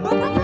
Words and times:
Oh. 0.00 0.37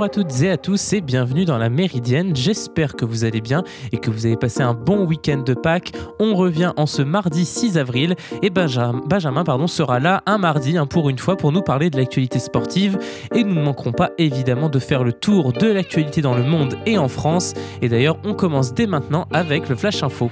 Bonjour 0.00 0.12
à 0.12 0.24
toutes 0.24 0.40
et 0.40 0.50
à 0.50 0.56
tous 0.56 0.94
et 0.94 1.02
bienvenue 1.02 1.44
dans 1.44 1.58
la 1.58 1.68
Méridienne. 1.68 2.34
J'espère 2.34 2.96
que 2.96 3.04
vous 3.04 3.26
allez 3.26 3.42
bien 3.42 3.64
et 3.92 3.98
que 3.98 4.10
vous 4.10 4.24
avez 4.24 4.38
passé 4.38 4.62
un 4.62 4.72
bon 4.72 5.04
week-end 5.04 5.42
de 5.42 5.52
Pâques. 5.52 5.92
On 6.18 6.36
revient 6.36 6.72
en 6.78 6.86
ce 6.86 7.02
mardi 7.02 7.44
6 7.44 7.76
avril 7.76 8.16
et 8.40 8.48
Benjamin, 8.48 9.44
pardon, 9.44 9.66
sera 9.66 10.00
là 10.00 10.22
un 10.24 10.38
mardi 10.38 10.78
hein, 10.78 10.86
pour 10.86 11.10
une 11.10 11.18
fois 11.18 11.36
pour 11.36 11.52
nous 11.52 11.60
parler 11.60 11.90
de 11.90 11.98
l'actualité 11.98 12.38
sportive 12.38 12.98
et 13.34 13.44
nous 13.44 13.54
ne 13.54 13.62
manquerons 13.62 13.92
pas 13.92 14.12
évidemment 14.16 14.70
de 14.70 14.78
faire 14.78 15.04
le 15.04 15.12
tour 15.12 15.52
de 15.52 15.66
l'actualité 15.66 16.22
dans 16.22 16.34
le 16.34 16.44
monde 16.44 16.78
et 16.86 16.96
en 16.96 17.08
France. 17.08 17.52
Et 17.82 17.90
d'ailleurs 17.90 18.16
on 18.24 18.32
commence 18.32 18.72
dès 18.72 18.86
maintenant 18.86 19.28
avec 19.30 19.68
le 19.68 19.76
Flash 19.76 20.02
Info. 20.02 20.30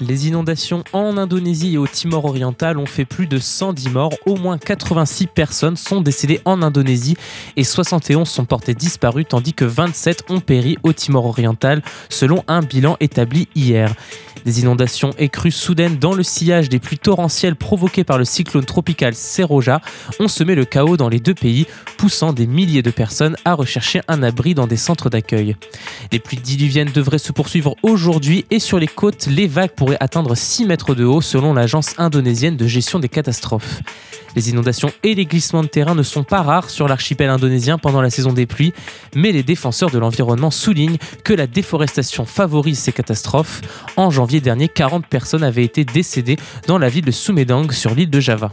Les 0.00 0.28
inondations 0.28 0.84
en 0.92 1.16
Indonésie 1.16 1.74
et 1.74 1.78
au 1.78 1.88
Timor 1.88 2.24
oriental 2.24 2.78
ont 2.78 2.86
fait 2.86 3.04
plus 3.04 3.26
de 3.26 3.38
110 3.38 3.90
morts. 3.90 4.14
Au 4.26 4.36
moins 4.36 4.56
86 4.56 5.26
personnes 5.26 5.76
sont 5.76 6.00
décédées 6.00 6.40
en 6.44 6.62
Indonésie 6.62 7.16
et 7.56 7.64
71 7.64 8.28
sont 8.28 8.44
portées 8.44 8.74
disparues 8.74 9.24
tandis 9.24 9.54
que 9.54 9.64
27 9.64 10.24
ont 10.28 10.40
péri 10.40 10.78
au 10.84 10.92
Timor 10.92 11.26
oriental 11.26 11.82
selon 12.10 12.44
un 12.46 12.62
bilan 12.62 12.96
établi 13.00 13.48
hier. 13.56 13.92
Des 14.44 14.60
inondations 14.60 15.10
et 15.18 15.28
crues 15.28 15.50
soudaines 15.50 15.98
dans 15.98 16.14
le 16.14 16.22
sillage 16.22 16.68
des 16.68 16.78
pluies 16.78 16.98
torrentielles 16.98 17.56
provoquées 17.56 18.04
par 18.04 18.18
le 18.18 18.24
cyclone 18.24 18.64
tropical 18.64 19.14
Seroja 19.14 19.80
ont 20.20 20.28
semé 20.28 20.54
le 20.54 20.64
chaos 20.64 20.96
dans 20.96 21.08
les 21.08 21.20
deux 21.20 21.34
pays, 21.34 21.66
poussant 21.96 22.32
des 22.32 22.46
milliers 22.46 22.82
de 22.82 22.90
personnes 22.90 23.36
à 23.44 23.54
rechercher 23.54 24.00
un 24.08 24.22
abri 24.22 24.54
dans 24.54 24.66
des 24.66 24.76
centres 24.76 25.10
d'accueil. 25.10 25.56
Les 26.12 26.18
pluies 26.18 26.38
diluviennes 26.38 26.92
devraient 26.92 27.18
se 27.18 27.32
poursuivre 27.32 27.74
aujourd'hui 27.82 28.44
et 28.50 28.58
sur 28.58 28.78
les 28.78 28.86
côtes, 28.86 29.26
les 29.26 29.46
vagues 29.46 29.74
atteindre 30.00 30.34
6 30.34 30.66
mètres 30.66 30.94
de 30.94 31.04
haut 31.04 31.20
selon 31.20 31.54
l'agence 31.54 31.94
indonésienne 31.98 32.56
de 32.56 32.66
gestion 32.66 32.98
des 32.98 33.08
catastrophes. 33.08 33.80
Les 34.36 34.50
inondations 34.50 34.90
et 35.02 35.14
les 35.14 35.24
glissements 35.24 35.62
de 35.62 35.68
terrain 35.68 35.94
ne 35.94 36.02
sont 36.02 36.22
pas 36.22 36.42
rares 36.42 36.70
sur 36.70 36.86
l'archipel 36.88 37.30
indonésien 37.30 37.78
pendant 37.78 38.02
la 38.02 38.10
saison 38.10 38.32
des 38.32 38.46
pluies, 38.46 38.72
mais 39.14 39.32
les 39.32 39.42
défenseurs 39.42 39.90
de 39.90 39.98
l'environnement 39.98 40.50
soulignent 40.50 40.98
que 41.24 41.32
la 41.32 41.46
déforestation 41.46 42.24
favorise 42.24 42.78
ces 42.78 42.92
catastrophes. 42.92 43.62
En 43.96 44.10
janvier 44.10 44.40
dernier, 44.40 44.68
40 44.68 45.06
personnes 45.06 45.42
avaient 45.42 45.64
été 45.64 45.84
décédées 45.84 46.36
dans 46.66 46.78
la 46.78 46.88
ville 46.88 47.04
de 47.04 47.10
Sumedang 47.10 47.70
sur 47.72 47.94
l'île 47.94 48.10
de 48.10 48.20
Java. 48.20 48.52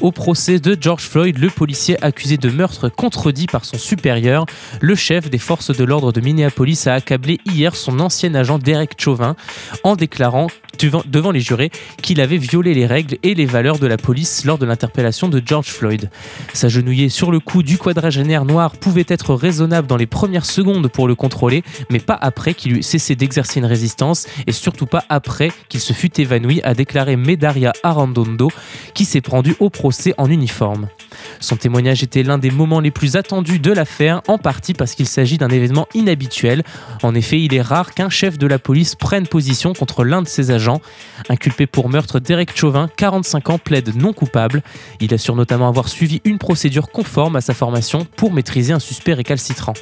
Au 0.00 0.12
procès 0.12 0.58
de 0.58 0.76
George 0.80 1.04
Floyd, 1.04 1.38
le 1.38 1.50
policier 1.50 2.02
accusé 2.02 2.36
de 2.36 2.50
meurtre 2.50 2.88
contredit 2.88 3.46
par 3.46 3.64
son 3.64 3.78
supérieur, 3.78 4.46
le 4.80 4.94
chef 4.94 5.30
des 5.30 5.38
forces 5.38 5.76
de 5.76 5.84
l'ordre 5.84 6.12
de 6.12 6.20
Minneapolis 6.20 6.86
a 6.86 6.94
accablé 6.94 7.38
hier 7.46 7.76
son 7.76 8.00
ancien 8.00 8.34
agent 8.34 8.58
Derek 8.58 9.00
Chauvin 9.00 9.36
en 9.84 9.96
déclarant 9.96 10.48
devant 10.78 11.30
les 11.30 11.40
jurés 11.40 11.70
qu'il 12.02 12.20
avait 12.20 12.36
violé 12.36 12.74
les 12.74 12.86
règles 12.86 13.18
et 13.22 13.34
les 13.34 13.46
valeurs 13.46 13.78
de 13.78 13.86
la 13.86 13.96
police 13.96 14.44
lors 14.44 14.58
de 14.58 14.66
l'interpellation 14.66 15.28
de 15.28 15.42
George 15.44 15.68
Floyd. 15.68 16.10
S'agenouiller 16.52 17.08
sur 17.08 17.30
le 17.30 17.40
cou 17.40 17.62
du 17.62 17.78
quadragénaire 17.78 18.44
noir 18.44 18.72
pouvait 18.72 19.04
être 19.08 19.34
raisonnable 19.34 19.86
dans 19.86 19.96
les 19.96 20.06
premières 20.06 20.46
secondes 20.46 20.88
pour 20.88 21.08
le 21.08 21.14
contrôler, 21.14 21.62
mais 21.90 21.98
pas 21.98 22.18
après 22.20 22.54
qu'il 22.54 22.76
eut 22.76 22.82
cessé 22.82 23.16
d'exercer 23.16 23.60
une 23.60 23.66
résistance 23.66 24.26
et 24.46 24.52
surtout 24.52 24.86
pas 24.86 25.04
après 25.08 25.50
qu'il 25.68 25.80
se 25.80 25.92
fût 25.92 26.20
évanoui, 26.20 26.60
a 26.64 26.74
déclaré 26.74 27.16
Medaria 27.16 27.72
Arandondo, 27.82 28.50
qui 28.94 29.04
s'est 29.04 29.22
rendu 29.28 29.54
au 29.60 29.70
procès 29.70 30.14
en 30.18 30.30
uniforme. 30.30 30.88
Son 31.40 31.56
témoignage 31.56 32.02
était 32.02 32.22
l'un 32.22 32.38
des 32.38 32.50
moments 32.50 32.80
les 32.80 32.90
plus 32.90 33.16
attendus 33.16 33.58
de 33.58 33.72
l'affaire, 33.72 34.22
en 34.28 34.38
partie 34.38 34.74
parce 34.74 34.94
qu'il 34.94 35.06
s'agit 35.06 35.38
d'un 35.38 35.48
événement 35.48 35.86
inhabituel. 35.94 36.62
En 37.02 37.14
effet, 37.14 37.40
il 37.40 37.54
est 37.54 37.62
rare 37.62 37.94
qu'un 37.94 38.10
chef 38.10 38.38
de 38.38 38.46
la 38.46 38.58
police 38.58 38.94
prenne 38.94 39.26
position 39.26 39.72
contre 39.72 40.04
l'un 40.04 40.22
de 40.22 40.28
ses 40.28 40.50
agents. 40.50 40.67
Inculpé 41.28 41.66
pour 41.66 41.88
meurtre, 41.88 42.20
Derek 42.20 42.56
Chauvin, 42.56 42.88
45 42.96 43.50
ans, 43.50 43.58
plaide 43.58 43.96
non 43.96 44.12
coupable. 44.12 44.62
Il 45.00 45.12
assure 45.14 45.36
notamment 45.36 45.68
avoir 45.68 45.88
suivi 45.88 46.20
une 46.24 46.38
procédure 46.38 46.90
conforme 46.90 47.36
à 47.36 47.40
sa 47.40 47.54
formation 47.54 48.06
pour 48.16 48.32
maîtriser 48.32 48.72
un 48.72 48.78
suspect 48.78 49.14
récalcitrant. 49.14 49.74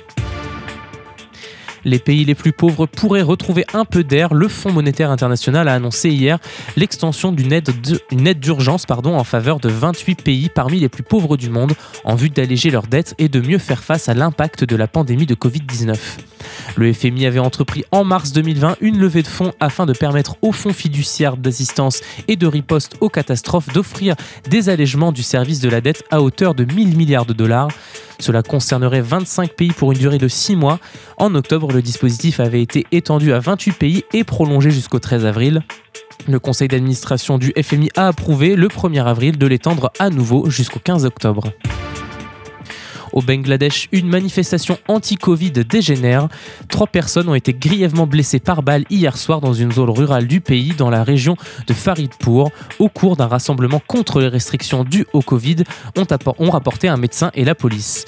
Les 1.87 2.01
pays 2.01 2.25
les 2.25 2.35
plus 2.35 2.53
pauvres 2.53 2.87
pourraient 2.87 3.23
retrouver 3.23 3.65
un 3.73 3.85
peu 3.85 4.03
d'air. 4.03 4.35
Le 4.35 4.49
Fonds 4.49 4.73
monétaire 4.73 5.13
international 5.13 5.69
a 5.69 5.75
annoncé 5.75 6.11
hier 6.11 6.41
l'extension 6.77 7.31
d'une 7.31 7.53
aide 7.53 8.41
d'urgence 8.41 8.87
en 8.91 9.25
faveur 9.25 9.61
de 9.61 9.69
28 9.69 10.23
pays 10.23 10.49
parmi 10.49 10.81
les 10.81 10.89
plus 10.89 11.05
pauvres 11.05 11.37
du 11.37 11.49
monde 11.49 11.75
en 12.03 12.17
vue 12.17 12.29
d'alléger 12.29 12.71
leurs 12.71 12.89
dettes 12.89 13.15
et 13.19 13.29
de 13.29 13.41
mieux 13.41 13.59
faire 13.59 13.85
face 13.85 14.09
à 14.09 14.15
l'impact 14.15 14.65
de 14.65 14.75
la 14.75 14.89
pandémie 14.89 15.27
de 15.27 15.37
Covid-19. 15.37 15.97
Le 16.77 16.93
FMI 16.93 17.27
avait 17.27 17.39
entrepris 17.39 17.85
en 17.93 18.05
mars 18.05 18.33
2020 18.33 18.77
une 18.81 18.99
levée 18.99 19.23
de 19.23 19.29
fonds 19.29 19.53
afin 19.61 19.87
de 19.87 19.93
permettre 19.93 20.37
aux 20.43 20.53
fonds 20.53 20.73
fiduciaires 20.73 21.37
d'assistance 21.37 22.01
et 22.29 22.37
de 22.37 22.47
riposte 22.47 22.97
aux 23.01 23.09
catastrophes 23.09 23.73
d'offrir 23.73 24.15
des 24.49 24.69
allègements 24.69 25.13
du 25.13 25.23
service 25.23 25.61
de 25.61 25.69
la 25.69 25.81
dette 25.81 26.05
à 26.11 26.23
hauteur 26.23 26.55
de 26.55 26.65
1000 26.65 26.97
milliards 26.97 27.27
de 27.27 27.33
dollars. 27.33 27.69
Cela 28.19 28.43
concernerait 28.43 29.03
25 29.03 29.53
pays 29.53 29.73
pour 29.73 29.93
une 29.93 29.99
durée 29.99 30.19
de 30.19 30.29
6 30.29 30.57
mois. 30.57 30.79
En 31.19 31.35
octobre, 31.35 31.73
le 31.73 31.83
dispositif 31.83 32.41
avait 32.41 32.63
été 32.63 32.87
étendu 32.93 33.33
à 33.33 33.41
28 33.41 33.73
pays 33.73 34.05
et 34.13 34.25
prolongé 34.25 34.71
jusqu'au 34.71 34.99
13 34.99 35.27
avril. 35.27 35.63
Le 36.29 36.39
conseil 36.39 36.69
d'administration 36.69 37.39
du 37.39 37.53
FMI 37.61 37.91
a 37.95 38.09
approuvé 38.09 38.57
le 38.57 38.69
1er 38.69 39.05
avril 39.05 39.39
de 39.39 39.47
l'étendre 39.47 39.93
à 39.99 40.11
nouveau 40.11 40.51
jusqu'au 40.51 40.81
15 40.81 41.05
octobre. 41.05 41.53
Au 43.17 43.23
Bangladesh, 43.23 43.89
une 43.93 44.09
manifestation 44.09 44.77
anti-Covid 44.89 45.53
dégénère. 45.53 46.29
Trois 46.69 46.87
personnes 46.87 47.31
ont 47.31 47.35
été 47.35 47.55
grièvement 47.55 48.07
blessées 48.07 48.41
par 48.41 48.63
balle 48.63 48.85
hier 48.91 49.17
soir 49.17 49.41
dans 49.41 49.55
une 49.55 49.73
zone 49.73 49.89
rurale 49.89 50.27
du 50.27 50.43
pays, 50.43 50.75
dans 50.77 50.91
la 50.91 51.03
région 51.03 51.35
de 51.67 51.73
Faridpur, 51.73 52.51
au 52.79 52.91
cours 52.91 53.17
d'un 53.17 53.27
rassemblement 53.27 53.81
contre 53.87 54.21
les 54.21 54.29
restrictions 54.29 54.85
dues 54.85 55.07
au 55.15 55.23
Covid, 55.23 55.65
ont, 55.97 56.51
rapporté 56.51 56.89
un 56.89 56.99
médecin 56.99 57.31
et 57.33 57.47
la 57.47 57.55
police. 57.55 58.05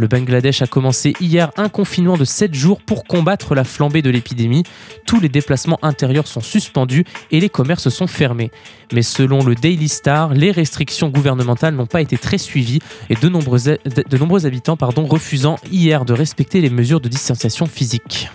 Le 0.00 0.08
Bangladesh 0.08 0.62
a 0.62 0.66
commencé 0.66 1.12
hier 1.20 1.50
un 1.58 1.68
confinement 1.68 2.16
de 2.16 2.24
7 2.24 2.54
jours 2.54 2.80
pour 2.80 3.04
combattre 3.04 3.54
la 3.54 3.64
flambée 3.64 4.00
de 4.00 4.08
l'épidémie. 4.08 4.62
Tous 5.04 5.20
les 5.20 5.28
déplacements 5.28 5.78
intérieurs 5.82 6.26
sont 6.26 6.40
suspendus 6.40 7.04
et 7.30 7.38
les 7.38 7.50
commerces 7.50 7.90
sont 7.90 8.06
fermés. 8.06 8.50
Mais 8.94 9.02
selon 9.02 9.44
le 9.44 9.54
Daily 9.54 9.90
Star, 9.90 10.32
les 10.32 10.52
restrictions 10.52 11.10
gouvernementales 11.10 11.74
n'ont 11.74 11.84
pas 11.84 12.00
été 12.00 12.16
très 12.16 12.38
suivies 12.38 12.78
et 13.10 13.14
de 13.14 13.28
nombreux, 13.28 14.46
habitants 14.46 14.78
pardon, 14.78 15.04
refusant 15.04 15.58
hier 15.70 16.06
de 16.06 16.14
respecter 16.14 16.62
les 16.62 16.70
mesures 16.70 17.02
de 17.02 17.10
distanciation 17.10 17.66
physique 17.66 18.30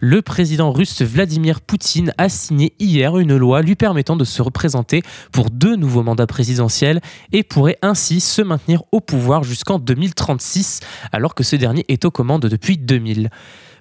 le 0.00 0.22
président 0.22 0.72
russe 0.72 1.02
Vladimir 1.02 1.60
Poutine 1.60 2.12
a 2.16 2.30
signé 2.30 2.72
hier 2.78 3.18
une 3.18 3.36
loi 3.36 3.60
lui 3.60 3.76
permettant 3.76 4.16
de 4.16 4.24
se 4.24 4.40
représenter 4.40 5.02
pour 5.30 5.50
deux 5.50 5.76
nouveaux 5.76 6.02
mandats 6.02 6.26
présidentiels 6.26 7.00
et 7.32 7.42
pourrait 7.42 7.76
ainsi 7.82 8.20
se 8.20 8.40
maintenir 8.40 8.82
au 8.92 9.00
pouvoir 9.00 9.44
jusqu'en 9.44 9.78
2036 9.78 10.80
alors 11.12 11.34
que 11.34 11.44
ce 11.44 11.56
dernier 11.56 11.84
est 11.88 12.06
aux 12.06 12.10
commandes 12.10 12.46
depuis 12.46 12.78
2000. 12.78 13.28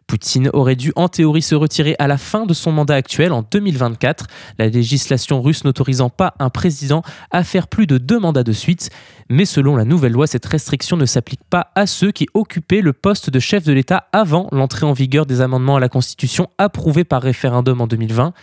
Poutine 0.09 0.49
aurait 0.53 0.75
dû 0.75 0.91
en 0.95 1.07
théorie 1.07 1.43
se 1.43 1.53
retirer 1.53 1.95
à 1.99 2.07
la 2.07 2.17
fin 2.17 2.47
de 2.47 2.53
son 2.55 2.71
mandat 2.71 2.95
actuel 2.95 3.31
en 3.31 3.43
2024, 3.43 4.25
la 4.57 4.67
législation 4.67 5.39
russe 5.39 5.63
n'autorisant 5.63 6.09
pas 6.09 6.33
un 6.39 6.49
président 6.49 7.03
à 7.29 7.43
faire 7.43 7.67
plus 7.67 7.85
de 7.85 7.99
deux 7.99 8.17
mandats 8.17 8.43
de 8.43 8.51
suite. 8.51 8.89
Mais 9.29 9.45
selon 9.45 9.75
la 9.75 9.85
nouvelle 9.85 10.13
loi, 10.13 10.25
cette 10.25 10.47
restriction 10.47 10.97
ne 10.97 11.05
s'applique 11.05 11.43
pas 11.47 11.69
à 11.75 11.85
ceux 11.85 12.11
qui 12.11 12.25
occupaient 12.33 12.81
le 12.81 12.91
poste 12.91 13.29
de 13.29 13.39
chef 13.39 13.63
de 13.63 13.71
l'État 13.71 14.07
avant 14.11 14.47
l'entrée 14.51 14.87
en 14.87 14.93
vigueur 14.93 15.27
des 15.27 15.41
amendements 15.41 15.75
à 15.75 15.79
la 15.79 15.89
Constitution 15.89 16.49
approuvés 16.57 17.03
par 17.03 17.21
référendum 17.21 17.79
en 17.79 17.85
2020. 17.85 18.33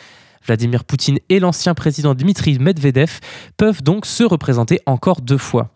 Vladimir 0.47 0.85
Poutine 0.85 1.19
et 1.29 1.41
l'ancien 1.41 1.75
président 1.75 2.15
Dmitri 2.15 2.61
Medvedev 2.61 3.19
peuvent 3.57 3.83
donc 3.83 4.07
se 4.07 4.23
représenter 4.23 4.79
encore 4.87 5.21
deux 5.21 5.37
fois. 5.37 5.75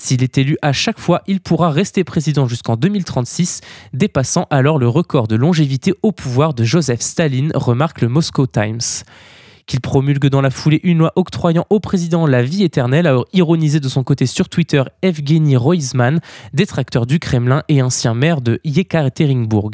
S'il 0.00 0.22
est 0.22 0.38
élu 0.38 0.56
à 0.62 0.72
chaque 0.72 0.98
fois, 0.98 1.20
il 1.26 1.40
pourra 1.40 1.70
rester 1.70 2.04
président 2.04 2.48
jusqu'en 2.48 2.76
2036, 2.76 3.60
dépassant 3.92 4.46
alors 4.48 4.78
le 4.78 4.88
record 4.88 5.28
de 5.28 5.36
longévité 5.36 5.92
au 6.02 6.10
pouvoir 6.10 6.54
de 6.54 6.64
Joseph 6.64 7.02
Staline, 7.02 7.52
remarque 7.54 8.00
le 8.00 8.08
Moscow 8.08 8.46
Times 8.46 9.04
qu'il 9.66 9.80
promulgue 9.80 10.26
dans 10.26 10.40
la 10.40 10.50
foulée 10.50 10.80
une 10.82 10.98
loi 10.98 11.12
octroyant 11.14 11.64
au 11.70 11.78
président 11.78 12.26
la 12.26 12.42
vie 12.42 12.64
éternelle, 12.64 13.06
a 13.06 13.20
ironisé 13.32 13.78
de 13.78 13.88
son 13.88 14.02
côté 14.02 14.26
sur 14.26 14.48
Twitter 14.48 14.82
Evgeny 15.02 15.56
Roizman, 15.56 16.18
détracteur 16.52 17.06
du 17.06 17.20
Kremlin 17.20 17.62
et 17.68 17.80
ancien 17.80 18.14
maire 18.14 18.40
de 18.40 18.58
Yekaterinbourg. 18.64 19.70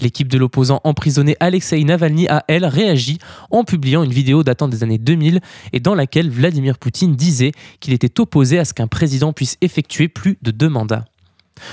L'équipe 0.00 0.28
de 0.28 0.38
l'opposant 0.38 0.80
emprisonné 0.84 1.36
Alexei 1.40 1.82
Navalny 1.84 2.28
a, 2.28 2.44
elle, 2.48 2.64
réagi 2.64 3.18
en 3.50 3.64
publiant 3.64 4.02
une 4.02 4.12
vidéo 4.12 4.42
datant 4.42 4.68
des 4.68 4.82
années 4.82 4.98
2000 4.98 5.40
et 5.72 5.80
dans 5.80 5.94
laquelle 5.94 6.30
Vladimir 6.30 6.78
Poutine 6.78 7.14
disait 7.14 7.52
qu'il 7.80 7.92
était 7.92 8.20
opposé 8.20 8.58
à 8.58 8.64
ce 8.64 8.74
qu'un 8.74 8.86
président 8.86 9.32
puisse 9.32 9.56
effectuer 9.60 10.08
plus 10.08 10.38
de 10.42 10.50
deux 10.50 10.68
mandats. 10.68 11.04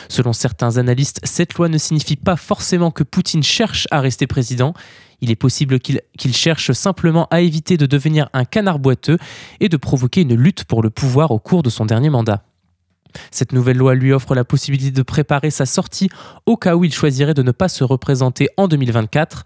Selon 0.09 0.33
certains 0.33 0.77
analystes, 0.77 1.19
cette 1.23 1.53
loi 1.53 1.69
ne 1.69 1.77
signifie 1.77 2.15
pas 2.15 2.35
forcément 2.35 2.91
que 2.91 3.03
Poutine 3.03 3.43
cherche 3.43 3.87
à 3.91 4.01
rester 4.01 4.27
président. 4.27 4.73
Il 5.21 5.31
est 5.31 5.35
possible 5.35 5.79
qu'il 5.79 6.35
cherche 6.35 6.71
simplement 6.71 7.27
à 7.29 7.41
éviter 7.41 7.77
de 7.77 7.85
devenir 7.85 8.29
un 8.33 8.45
canard 8.45 8.79
boiteux 8.79 9.17
et 9.59 9.69
de 9.69 9.77
provoquer 9.77 10.21
une 10.21 10.35
lutte 10.35 10.65
pour 10.65 10.81
le 10.81 10.89
pouvoir 10.89 11.31
au 11.31 11.39
cours 11.39 11.63
de 11.63 11.69
son 11.69 11.85
dernier 11.85 12.09
mandat. 12.09 12.43
Cette 13.31 13.51
nouvelle 13.53 13.77
loi 13.77 13.95
lui 13.95 14.13
offre 14.13 14.35
la 14.35 14.43
possibilité 14.43 14.91
de 14.91 15.01
préparer 15.01 15.51
sa 15.51 15.65
sortie 15.65 16.09
au 16.45 16.57
cas 16.57 16.75
où 16.75 16.83
il 16.83 16.93
choisirait 16.93 17.33
de 17.33 17.43
ne 17.43 17.51
pas 17.51 17.69
se 17.69 17.83
représenter 17.83 18.49
en 18.57 18.67
2024. 18.67 19.43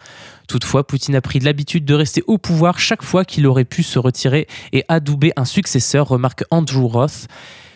Toutefois, 0.48 0.86
Poutine 0.86 1.16
a 1.16 1.22
pris 1.22 1.40
l'habitude 1.40 1.86
de 1.86 1.94
rester 1.94 2.24
au 2.28 2.38
pouvoir 2.38 2.80
chaque 2.80 3.04
fois 3.04 3.26
qu'il 3.26 3.46
aurait 3.48 3.66
pu 3.66 3.84
se 3.84 4.00
retirer 4.00 4.48
et 4.74 4.84
adouber 4.88 5.32
un 5.36 5.46
successeur, 5.46 6.08
remarque 6.08 6.44
Andrew 6.52 6.88
Roth. 6.88 7.28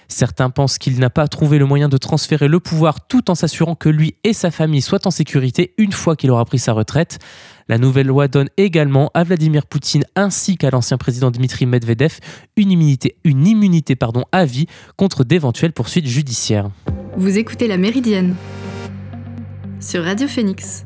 Certains 0.07 0.50
pensent 0.50 0.78
qu'il 0.78 1.00
n'a 1.00 1.10
pas 1.10 1.28
trouvé 1.28 1.57
le 1.57 1.66
moyen 1.66 1.90
de 1.90 1.98
transférer 1.98 2.48
le 2.48 2.60
pouvoir 2.60 3.07
tout 3.07 3.31
en 3.31 3.36
s'assurant 3.36 3.75
que 3.75 3.89
lui 3.89 4.16
et 4.24 4.34
sa 4.34 4.51
famille 4.51 4.81
soient 4.81 5.07
en 5.07 5.12
sécurité 5.12 5.74
une 5.78 5.92
fois 5.92 6.16
qu'il 6.16 6.30
aura 6.30 6.46
pris 6.46 6.60
sa 6.60 6.74
retraite. 6.74 7.19
La 7.68 7.77
nouvelle 7.77 8.07
loi 8.07 8.27
donne 8.27 8.50
également 8.57 9.10
à 9.13 9.24
Vladimir 9.24 9.65
Poutine 9.65 10.04
ainsi 10.15 10.57
qu'à 10.57 10.69
l'ancien 10.69 10.98
président 10.98 11.31
Dmitri 11.31 11.65
Medvedev 11.65 12.19
une 12.57 12.71
immunité, 13.48 13.95
pardon, 13.95 14.25
à 14.31 14.45
vie 14.45 14.68
contre 14.98 15.24
d'éventuelles 15.24 15.74
poursuites 15.74 16.07
judiciaires. 16.07 16.69
Vous 17.18 17.38
écoutez 17.38 17.68
La 17.68 17.77
Méridienne 17.77 18.36
sur 19.80 20.04
Radio 20.04 20.27
Phoenix. 20.27 20.86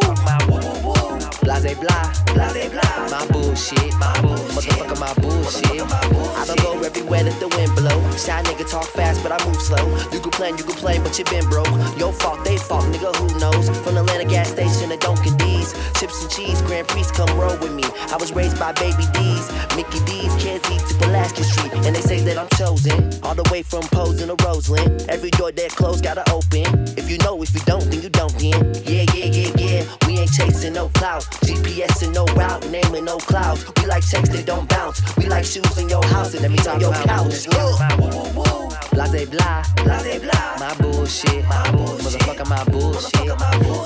I 6.41 6.45
don't 6.45 6.61
go 6.61 6.81
everywhere 6.81 7.23
that 7.23 7.37
the 7.39 7.47
wind 7.49 7.75
blow. 7.75 7.99
Shy 8.17 8.41
nigga 8.43 8.69
talk 8.69 8.85
fast, 8.85 9.21
but 9.21 9.31
I 9.31 9.37
move 9.45 9.61
slow. 9.61 9.85
You 10.11 10.19
can 10.19 10.31
plan, 10.31 10.57
you 10.57 10.63
can 10.63 10.75
play, 10.75 10.97
but 10.97 11.19
you 11.19 11.25
been 11.25 11.47
broke. 11.49 11.69
Your 11.99 12.13
fault, 12.13 12.43
they 12.45 12.57
fault, 12.57 12.85
nigga, 12.85 13.13
who 13.15 13.27
knows? 13.37 13.69
From 13.83 13.97
Atlanta 13.97 14.25
gas 14.25 14.49
station 14.49 14.89
to 14.89 14.97
Dunkin' 14.97 15.37
D's. 15.37 15.73
Chips 15.99 16.21
and 16.23 16.31
cheese, 16.31 16.61
Grand 16.63 16.87
Prix, 16.87 17.03
come 17.13 17.29
roll 17.37 17.55
with 17.59 17.73
me. 17.73 17.83
I 18.09 18.17
was 18.17 18.31
raised 18.31 18.57
by 18.57 18.71
Baby 18.73 19.05
D's, 19.13 19.45
Mickey 19.75 19.99
D's, 20.05 20.33
eat 20.45 20.83
to 20.87 20.95
Pulaski 21.03 21.43
Street. 21.43 21.73
And 21.85 21.95
they 21.95 22.01
say 22.01 22.21
that 22.21 22.37
I'm 22.37 22.49
chosen, 22.57 23.11
all 23.23 23.35
the 23.35 23.47
way 23.51 23.61
from 23.61 23.83
Posing 23.91 24.29
to 24.33 24.35
Roseland. 24.43 25.05
Every 25.09 25.31
door 25.31 25.51
that 25.51 25.71
closed 25.71 26.03
gotta 26.03 26.21
open. 26.21 26.30
Clout. 31.01 31.23
GPS 31.41 32.03
and 32.03 32.13
no 32.13 32.25
route, 32.37 32.61
naming 32.69 33.05
no 33.05 33.17
clouds. 33.17 33.65
We 33.77 33.87
like 33.87 34.05
checks 34.05 34.29
that 34.29 34.45
don't 34.45 34.69
bounce. 34.69 35.01
We 35.17 35.25
like 35.25 35.45
shoes 35.45 35.75
in 35.79 35.89
your 35.89 36.05
house 36.05 36.35
and 36.35 36.45
every 36.45 36.57
time 36.57 36.79
your 36.79 36.93
couch. 36.93 37.49
Blase 38.93 39.25
blah, 39.33 39.63
blase 39.81 40.21
blah. 40.21 40.57
My 40.61 40.75
bullshit, 40.77 41.43
my 41.49 41.71
bullshit. 41.71 42.05
Motherfucker, 42.05 42.47
my 42.47 42.63
bullshit. 42.65 43.33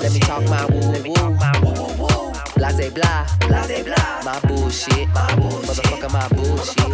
Let 0.04 0.12
me 0.12 0.20
talk 0.20 0.44
my 0.52 0.66
woo 0.66 0.92
woo. 1.08 2.34
Blase 2.60 2.92
blah, 2.92 3.26
blase 3.48 3.84
blah. 3.88 4.22
My 4.28 4.38
bullshit, 4.48 5.08
my 5.16 5.36
bullshit. 5.36 5.68
Motherfucker, 5.72 6.12
my 6.12 6.28
bullshit. 6.36 6.90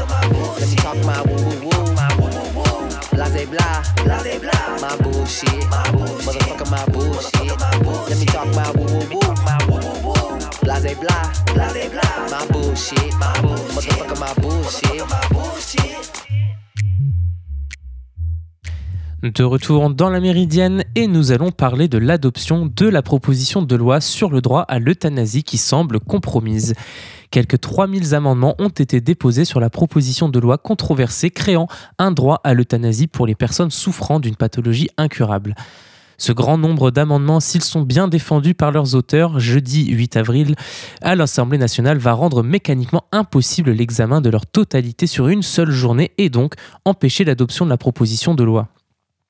Let 0.62 0.70
me 0.70 0.76
talk 0.86 0.98
my 1.10 1.18
woo 1.30 1.66
woo. 1.66 1.82
Blase 3.18 3.44
blah, 3.50 3.82
blase 4.06 4.40
blah. 4.40 4.78
My 4.86 4.96
bullshit, 5.02 5.66
my 5.74 5.92
bullshit. 5.92 6.26
Motherfucker, 6.26 6.70
my 6.70 6.86
bullshit. 6.94 8.10
Let 8.10 8.18
me 8.20 8.26
talk 8.26 8.48
my 8.54 8.70
woo 8.78 9.16
woo. 9.16 9.21
De 19.24 19.44
retour 19.44 19.90
dans 19.90 20.10
la 20.10 20.22
méridienne 20.22 20.86
et 20.96 21.08
nous 21.08 21.34
allons 21.34 21.52
parler 21.52 21.90
de 21.90 21.98
l'adoption 21.98 22.72
de 22.74 22.88
la 22.88 23.02
proposition 23.02 23.62
de 23.62 23.76
loi 23.76 24.00
sur 24.00 24.30
le 24.30 24.40
droit 24.40 24.62
à 24.62 24.80
l'euthanasie 24.80 25.44
qui 25.44 25.58
semble 25.58 26.00
compromise. 26.00 26.74
Quelques 27.32 27.60
3000 27.60 28.16
amendements 28.16 28.56
ont 28.58 28.70
été 28.70 29.02
déposés 29.02 29.46
sur 29.46 29.60
la 29.60 29.70
proposition 29.70 30.30
de 30.30 30.40
loi 30.40 30.58
controversée 30.58 31.32
créant 31.32 31.68
un 31.98 32.12
droit 32.12 32.40
à 32.46 32.54
l'euthanasie 32.54 33.08
pour 33.08 33.28
les 33.28 33.36
personnes 33.36 33.72
souffrant 33.72 34.22
d'une 34.22 34.38
pathologie 34.38 34.90
incurable. 34.98 35.56
Ce 36.22 36.32
grand 36.32 36.60
nombre 36.60 36.92
d'amendements, 36.92 37.40
s'ils 37.40 37.64
sont 37.64 37.82
bien 37.82 38.08
défendus 38.08 38.54
par 38.54 38.72
leurs 38.72 38.94
auteurs, 38.94 39.40
jeudi 39.40 39.88
8 39.88 40.18
avril, 40.18 40.56
à 41.02 41.16
l'Assemblée 41.16 41.58
nationale, 41.58 41.98
va 41.98 42.14
rendre 42.14 42.44
mécaniquement 42.44 43.06
impossible 43.12 43.72
l'examen 43.72 44.22
de 44.22 44.30
leur 44.30 44.46
totalité 44.46 45.08
sur 45.08 45.30
une 45.30 45.42
seule 45.42 45.72
journée 45.72 46.12
et 46.20 46.30
donc 46.30 46.54
empêcher 46.86 47.24
l'adoption 47.24 47.66
de 47.66 47.72
la 47.72 47.78
proposition 47.78 48.36
de 48.36 48.44
loi. 48.44 48.68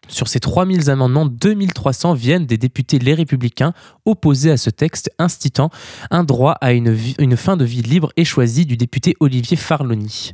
Sur 0.08 0.28
ces 0.28 0.40
3000 0.40 0.90
amendements, 0.90 1.26
2300 1.26 2.16
viennent 2.16 2.46
des 2.46 2.58
députés 2.58 3.00
Les 3.00 3.14
Républicains 3.14 3.74
opposés 4.06 4.52
à 4.52 4.58
ce 4.58 4.70
texte 4.70 5.12
instituant 5.20 5.70
un 6.10 6.24
droit 6.24 6.58
à 6.60 6.74
une, 6.74 6.96
fin 7.38 7.56
de 7.56 7.64
vie 7.64 7.82
libre 7.82 8.12
et 8.18 8.26
choisie 8.26 8.66
du 8.66 8.78
député 8.78 9.16
Olivier 9.20 9.56
Farloni. 9.56 10.32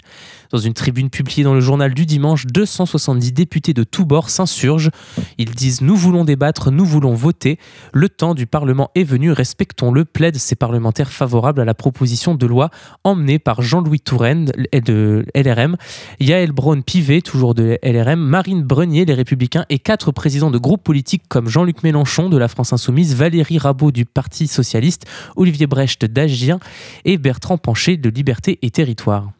Dans 0.51 0.57
une 0.57 0.73
tribune 0.73 1.09
publiée 1.09 1.43
dans 1.43 1.53
le 1.53 1.59
journal 1.59 1.93
du 1.93 2.05
dimanche, 2.05 2.45
270 2.47 3.33
députés 3.33 3.73
de 3.73 3.83
tous 3.83 4.05
bords 4.05 4.29
s'insurgent. 4.29 4.89
Ils 5.37 5.51
disent 5.51 5.81
Nous 5.81 5.95
voulons 5.95 6.23
débattre, 6.23 6.71
nous 6.71 6.85
voulons 6.85 7.13
voter. 7.13 7.59
Le 7.91 8.07
temps 8.07 8.33
du 8.33 8.47
Parlement 8.47 8.89
est 8.95 9.03
venu, 9.03 9.31
respectons-le, 9.31 10.05
plaident 10.05 10.37
ces 10.37 10.55
parlementaires 10.55 11.11
favorables 11.11 11.59
à 11.59 11.65
la 11.65 11.73
proposition 11.73 12.35
de 12.35 12.45
loi 12.45 12.69
emmenée 13.03 13.39
par 13.39 13.61
Jean-Louis 13.61 13.99
Touraine 13.99 14.51
de 14.71 15.25
LRM, 15.35 15.75
Yael 16.21 16.53
Braun-Pivet, 16.53 17.21
toujours 17.21 17.53
de 17.53 17.77
LRM, 17.83 18.19
Marine 18.19 18.63
Brenier, 18.63 19.03
les 19.03 19.13
Républicains, 19.13 19.56
et 19.69 19.79
quatre 19.79 20.11
présidents 20.11 20.51
de 20.51 20.57
groupes 20.57 20.83
politiques 20.83 21.23
comme 21.27 21.47
Jean-Luc 21.47 21.83
Mélenchon 21.83 22.29
de 22.29 22.37
la 22.37 22.47
France 22.47 22.73
Insoumise, 22.73 23.15
Valérie 23.15 23.57
Rabault 23.57 23.91
du 23.91 24.05
Parti 24.05 24.47
Socialiste, 24.47 25.05
Olivier 25.35 25.67
Brecht 25.67 26.05
d'Agir 26.05 26.57
et 27.05 27.17
Bertrand 27.17 27.57
Pancher 27.57 27.97
de 27.97 28.09
Liberté 28.09 28.59
et 28.61 28.71
Territoire. 28.71 29.31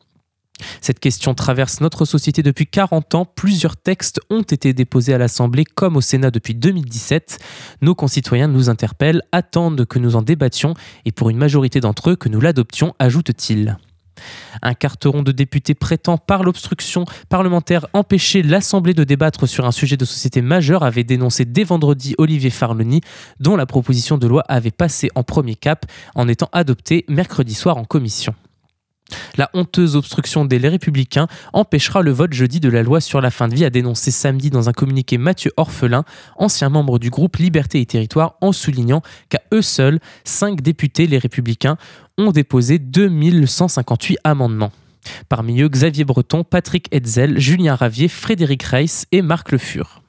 Cette 0.82 1.00
question 1.00 1.34
traverse 1.34 1.82
notre 1.82 2.06
société 2.06 2.42
depuis 2.44 2.66
40 2.66 3.16
ans. 3.16 3.26
Plusieurs 3.26 3.78
textes 3.78 4.20
ont 4.30 4.42
été 4.42 4.74
déposés 4.74 5.14
à 5.14 5.18
l'Assemblée 5.18 5.66
comme 5.66 5.98
au 5.98 6.02
Sénat 6.02 6.32
depuis 6.32 6.56
2017. 6.56 7.40
Nos 7.82 7.96
concitoyens 7.96 8.48
nous 8.48 8.70
interpellent, 8.70 9.22
attendent 9.32 9.86
que 9.86 10.00
nous 10.00 10.16
en 10.16 10.22
débattions 10.22 10.74
et 11.06 11.12
pour 11.12 11.30
une 11.30 11.38
majorité 11.38 11.80
d'entre 11.80 12.12
eux 12.12 12.16
que 12.16 12.30
nous 12.30 12.42
l'adoptions, 12.42 12.96
ajoute-t-il. 13.00 13.78
Un 14.62 14.74
carteron 14.74 15.24
de 15.24 15.32
députés 15.32 15.76
prétend 15.76 16.18
par 16.18 16.44
l'obstruction 16.44 17.06
parlementaire 17.30 17.88
empêcher 17.94 18.44
l'Assemblée 18.44 18.94
de 18.94 19.04
débattre 19.04 19.48
sur 19.48 19.66
un 19.66 19.72
sujet 19.72 19.98
de 19.98 20.06
société 20.06 20.42
majeur 20.42 20.84
avait 20.84 21.04
dénoncé 21.04 21.46
dès 21.46 21.64
vendredi 21.64 22.16
Olivier 22.18 22.50
Farleni, 22.50 23.02
dont 23.40 23.56
la 23.56 23.66
proposition 23.66 24.18
de 24.18 24.28
loi 24.28 24.44
avait 24.48 24.72
passé 24.72 25.10
en 25.16 25.24
premier 25.24 25.56
cap 25.56 25.86
en 26.16 26.28
étant 26.28 26.50
adoptée 26.52 27.06
mercredi 27.08 27.54
soir 27.54 27.78
en 27.78 27.86
commission. 27.86 28.34
La 29.38 29.50
honteuse 29.54 29.96
obstruction 29.96 30.46
des 30.46 30.58
Républicains 30.58 31.28
empêchera 31.54 32.02
le 32.02 32.12
vote 32.12 32.34
jeudi 32.34 32.60
de 32.60 32.70
la 32.70 32.84
loi 32.84 33.02
sur 33.02 33.22
la 33.22 33.32
fin 33.32 33.48
de 33.48 33.56
vie, 33.56 33.66
a 33.66 33.70
dénoncé 33.70 34.12
samedi 34.12 34.50
dans 34.50 34.70
un 34.70 34.74
communiqué 34.74 35.18
Mathieu 35.18 35.52
Orphelin, 35.58 36.04
ancien 36.36 36.70
membre 36.70 37.00
du 37.00 37.10
groupe 37.10 37.38
Liberté 37.38 37.80
et 37.80 37.86
Territoire, 37.86 38.36
en 38.42 38.52
soulignant 38.52 39.02
qu'à 39.30 39.42
eux 39.54 39.62
seuls, 39.62 40.00
cinq 40.24 40.62
députés, 40.62 41.08
les 41.08 41.18
Républicains, 41.18 41.78
ont 42.18 42.32
déposé 42.32 42.80
2158 42.80 44.18
amendements. 44.24 44.72
Parmi 45.30 45.62
eux, 45.62 45.70
Xavier 45.70 46.04
Breton, 46.04 46.44
Patrick 46.44 46.94
Hetzel, 46.94 47.40
Julien 47.40 47.76
Ravier, 47.76 48.08
Frédéric 48.08 48.64
Reiss 48.64 49.06
et 49.12 49.22
Marc 49.22 49.52
Le 49.52 49.58
Fur. 49.58 50.02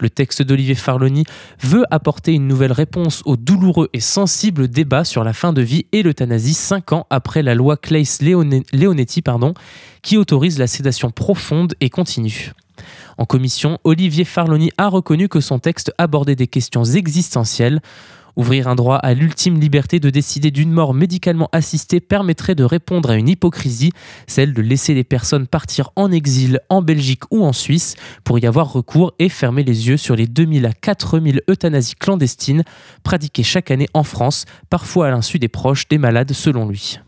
Le 0.00 0.10
texte 0.10 0.42
d'Olivier 0.42 0.74
Farloni 0.74 1.24
veut 1.62 1.84
apporter 1.90 2.32
une 2.32 2.46
nouvelle 2.46 2.72
réponse 2.72 3.22
au 3.24 3.36
douloureux 3.36 3.88
et 3.92 4.00
sensible 4.00 4.68
débat 4.68 5.04
sur 5.04 5.24
la 5.24 5.32
fin 5.32 5.52
de 5.52 5.62
vie 5.62 5.86
et 5.92 6.02
l'euthanasie 6.02 6.54
cinq 6.54 6.92
ans 6.92 7.06
après 7.10 7.42
la 7.42 7.54
loi 7.54 7.76
Claes-Leonetti 7.76 9.22
qui 10.02 10.16
autorise 10.16 10.58
la 10.58 10.66
sédation 10.66 11.10
profonde 11.10 11.74
et 11.80 11.90
continue. 11.90 12.52
En 13.18 13.24
commission, 13.24 13.78
Olivier 13.84 14.24
Farloni 14.24 14.70
a 14.78 14.88
reconnu 14.88 15.28
que 15.28 15.40
son 15.40 15.58
texte 15.58 15.92
abordait 15.98 16.36
des 16.36 16.48
questions 16.48 16.84
existentielles. 16.84 17.80
Ouvrir 18.36 18.66
un 18.66 18.74
droit 18.74 18.96
à 18.96 19.14
l'ultime 19.14 19.60
liberté 19.60 20.00
de 20.00 20.10
décider 20.10 20.50
d'une 20.50 20.72
mort 20.72 20.92
médicalement 20.92 21.48
assistée 21.52 22.00
permettrait 22.00 22.54
de 22.54 22.64
répondre 22.64 23.10
à 23.10 23.16
une 23.16 23.28
hypocrisie, 23.28 23.92
celle 24.26 24.52
de 24.52 24.62
laisser 24.62 24.94
les 24.94 25.04
personnes 25.04 25.46
partir 25.46 25.90
en 25.94 26.10
exil 26.10 26.60
en 26.68 26.82
Belgique 26.82 27.22
ou 27.30 27.44
en 27.44 27.52
Suisse 27.52 27.94
pour 28.24 28.38
y 28.38 28.46
avoir 28.46 28.72
recours 28.72 29.14
et 29.18 29.28
fermer 29.28 29.62
les 29.62 29.88
yeux 29.88 29.96
sur 29.96 30.16
les 30.16 30.26
2000 30.26 30.66
à 30.66 30.72
4000 30.72 31.42
euthanasies 31.48 31.94
clandestines 31.94 32.64
pratiquées 33.04 33.44
chaque 33.44 33.70
année 33.70 33.88
en 33.94 34.02
France, 34.02 34.46
parfois 34.68 35.06
à 35.06 35.10
l'insu 35.10 35.38
des 35.38 35.48
proches 35.48 35.86
des 35.88 35.98
malades 35.98 36.32
selon 36.32 36.68
lui. 36.68 36.98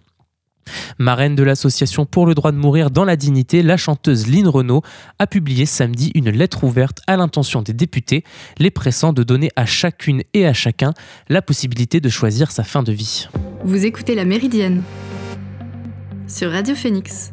Marraine 0.98 1.34
de 1.34 1.42
l'association 1.42 2.06
pour 2.06 2.26
le 2.26 2.34
droit 2.34 2.52
de 2.52 2.56
mourir 2.56 2.90
dans 2.90 3.04
la 3.04 3.16
dignité, 3.16 3.62
la 3.62 3.76
chanteuse 3.76 4.26
Lynn 4.26 4.48
Renault 4.48 4.82
a 5.18 5.26
publié 5.26 5.66
samedi 5.66 6.10
une 6.14 6.30
lettre 6.30 6.64
ouverte 6.64 7.00
à 7.06 7.16
l'intention 7.16 7.62
des 7.62 7.72
députés, 7.72 8.24
les 8.58 8.70
pressant 8.70 9.12
de 9.12 9.22
donner 9.22 9.50
à 9.56 9.66
chacune 9.66 10.22
et 10.34 10.46
à 10.46 10.52
chacun 10.52 10.92
la 11.28 11.42
possibilité 11.42 12.00
de 12.00 12.08
choisir 12.08 12.50
sa 12.50 12.64
fin 12.64 12.82
de 12.82 12.92
vie. 12.92 13.28
Vous 13.64 13.84
écoutez 13.84 14.14
La 14.14 14.24
Méridienne 14.24 14.82
sur 16.28 16.50
Radio 16.50 16.74
Phoenix. 16.74 17.32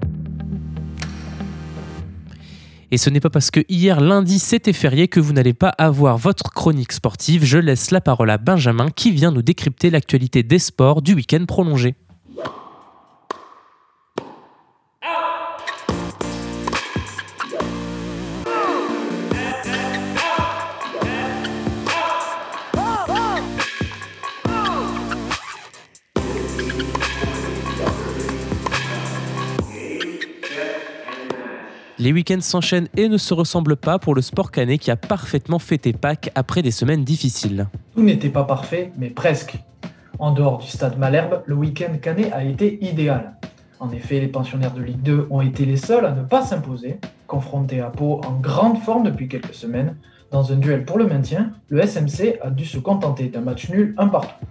Et 2.91 2.97
ce 2.97 3.09
n'est 3.09 3.19
pas 3.19 3.31
parce 3.31 3.49
que 3.49 3.61
hier 3.69 4.01
lundi 4.01 4.37
c'était 4.37 4.71
férié 4.71 5.07
que 5.07 5.19
vous 5.19 5.33
n'allez 5.33 5.55
pas 5.55 5.69
avoir 5.79 6.19
votre 6.19 6.51
chronique 6.51 6.91
sportive. 6.91 7.43
Je 7.43 7.57
laisse 7.57 7.89
la 7.89 8.01
parole 8.01 8.29
à 8.29 8.37
Benjamin 8.37 8.89
qui 8.91 9.09
vient 9.09 9.31
nous 9.31 9.41
décrypter 9.41 9.89
l'actualité 9.89 10.43
des 10.43 10.59
sports 10.59 11.01
du 11.01 11.15
week-end 11.15 11.43
prolongé. 11.47 11.95
Les 32.03 32.12
week-ends 32.12 32.41
s'enchaînent 32.41 32.89
et 32.98 33.07
ne 33.07 33.15
se 33.15 33.33
ressemblent 33.33 33.77
pas 33.77 33.98
pour 33.98 34.13
le 34.13 34.22
sport 34.22 34.51
canet 34.51 34.77
qui 34.77 34.91
a 34.91 34.98
parfaitement 34.98 35.57
fêté 35.57 35.93
Pâques 35.93 36.31
après 36.36 36.62
des 36.62 36.69
semaines 36.69 37.05
difficiles. 37.05 37.69
Tout 37.95 38.03
n'était 38.03 38.27
pas 38.27 38.43
parfait, 38.43 38.91
mais 38.98 39.10
presque. 39.10 39.57
En 40.19 40.31
dehors 40.33 40.57
du 40.57 40.67
stade 40.67 40.98
Malherbe, 41.00 41.43
le 41.45 41.55
week-end 41.55 41.93
canet 42.01 42.29
a 42.33 42.43
été 42.43 42.83
idéal. 42.83 43.38
En 43.79 43.89
effet, 43.89 44.19
les 44.19 44.27
pensionnaires 44.27 44.74
de 44.74 44.81
Ligue 44.81 45.01
2 45.01 45.27
ont 45.29 45.39
été 45.39 45.63
les 45.63 45.77
seuls 45.77 46.05
à 46.05 46.12
ne 46.12 46.24
pas 46.24 46.45
s'imposer. 46.45 47.00
Confrontés 47.25 47.79
à 47.79 47.89
Pau 47.89 48.19
en 48.27 48.33
grande 48.33 48.79
forme 48.79 49.03
depuis 49.03 49.29
quelques 49.29 49.53
semaines, 49.53 49.95
dans 50.29 50.51
un 50.51 50.57
duel 50.57 50.83
pour 50.83 50.98
le 50.98 51.07
maintien, 51.07 51.53
le 51.69 51.88
SMC 51.88 52.38
a 52.41 52.50
dû 52.50 52.65
se 52.65 52.79
contenter 52.79 53.29
d'un 53.29 53.39
match 53.39 53.69
nul 53.69 53.95
un 53.98 54.10
partout. 54.10 54.45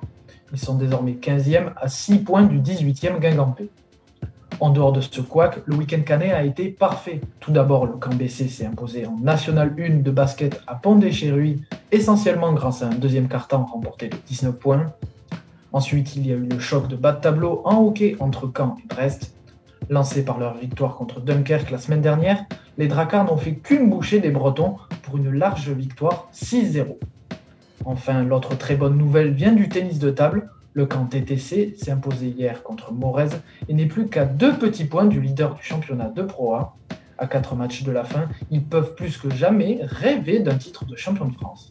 Ils 0.54 0.58
sont 0.58 0.76
désormais 0.76 1.18
15e 1.20 1.74
à 1.76 1.88
6 1.88 2.20
points 2.20 2.44
du 2.44 2.60
18e 2.60 3.20
Guingampé. 3.20 3.68
En 4.62 4.70
dehors 4.70 4.92
de 4.92 5.00
ce 5.00 5.20
couac, 5.20 5.60
le 5.66 5.74
week-end 5.74 6.02
canet 6.02 6.30
a 6.30 6.44
été 6.44 6.68
parfait. 6.68 7.20
Tout 7.40 7.50
d'abord, 7.50 7.84
le 7.84 7.94
camp 7.94 8.14
BC 8.14 8.46
s'est 8.46 8.64
imposé 8.64 9.06
en 9.06 9.18
National 9.18 9.74
1 9.76 10.02
de 10.04 10.10
basket 10.12 10.62
à 10.68 10.76
Pont-des-Chéruy, 10.76 11.62
essentiellement 11.90 12.52
grâce 12.52 12.80
à 12.84 12.86
un 12.86 12.94
deuxième 12.94 13.26
carton 13.26 13.64
remporté 13.64 14.08
de 14.08 14.16
19 14.28 14.56
points. 14.56 14.92
Ensuite, 15.72 16.14
il 16.14 16.28
y 16.28 16.30
a 16.30 16.36
eu 16.36 16.46
le 16.48 16.60
choc 16.60 16.86
de 16.86 16.94
bas 16.94 17.10
de 17.10 17.20
tableau 17.20 17.62
en 17.64 17.84
hockey 17.84 18.14
entre 18.20 18.52
Caen 18.56 18.76
et 18.78 18.86
Brest. 18.86 19.34
Lancés 19.90 20.24
par 20.24 20.38
leur 20.38 20.56
victoire 20.56 20.94
contre 20.94 21.20
Dunkerque 21.20 21.72
la 21.72 21.78
semaine 21.78 22.00
dernière, 22.00 22.44
les 22.78 22.86
Dracards 22.86 23.24
n'ont 23.24 23.36
fait 23.36 23.56
qu'une 23.56 23.90
bouchée 23.90 24.20
des 24.20 24.30
Bretons 24.30 24.76
pour 25.02 25.16
une 25.16 25.32
large 25.32 25.70
victoire 25.70 26.28
6-0. 26.32 26.98
Enfin, 27.84 28.22
l'autre 28.22 28.56
très 28.56 28.76
bonne 28.76 28.96
nouvelle 28.96 29.32
vient 29.32 29.50
du 29.50 29.68
tennis 29.68 29.98
de 29.98 30.10
table, 30.10 30.48
le 30.74 30.86
camp 30.86 31.04
TTC 31.06 31.74
s'est 31.76 31.90
imposé 31.90 32.28
hier 32.28 32.62
contre 32.62 32.92
Morez 32.92 33.28
et 33.68 33.74
n'est 33.74 33.86
plus 33.86 34.08
qu'à 34.08 34.24
deux 34.24 34.54
petits 34.54 34.84
points 34.84 35.04
du 35.04 35.20
leader 35.20 35.54
du 35.54 35.62
championnat 35.62 36.08
de 36.08 36.22
Pro 36.22 36.54
A. 36.54 36.76
À 37.18 37.26
quatre 37.26 37.54
matchs 37.54 37.82
de 37.82 37.92
la 37.92 38.04
fin, 38.04 38.28
ils 38.50 38.64
peuvent 38.64 38.94
plus 38.94 39.16
que 39.16 39.30
jamais 39.30 39.80
rêver 39.82 40.40
d'un 40.40 40.56
titre 40.56 40.84
de 40.86 40.96
champion 40.96 41.26
de 41.26 41.34
France. 41.34 41.68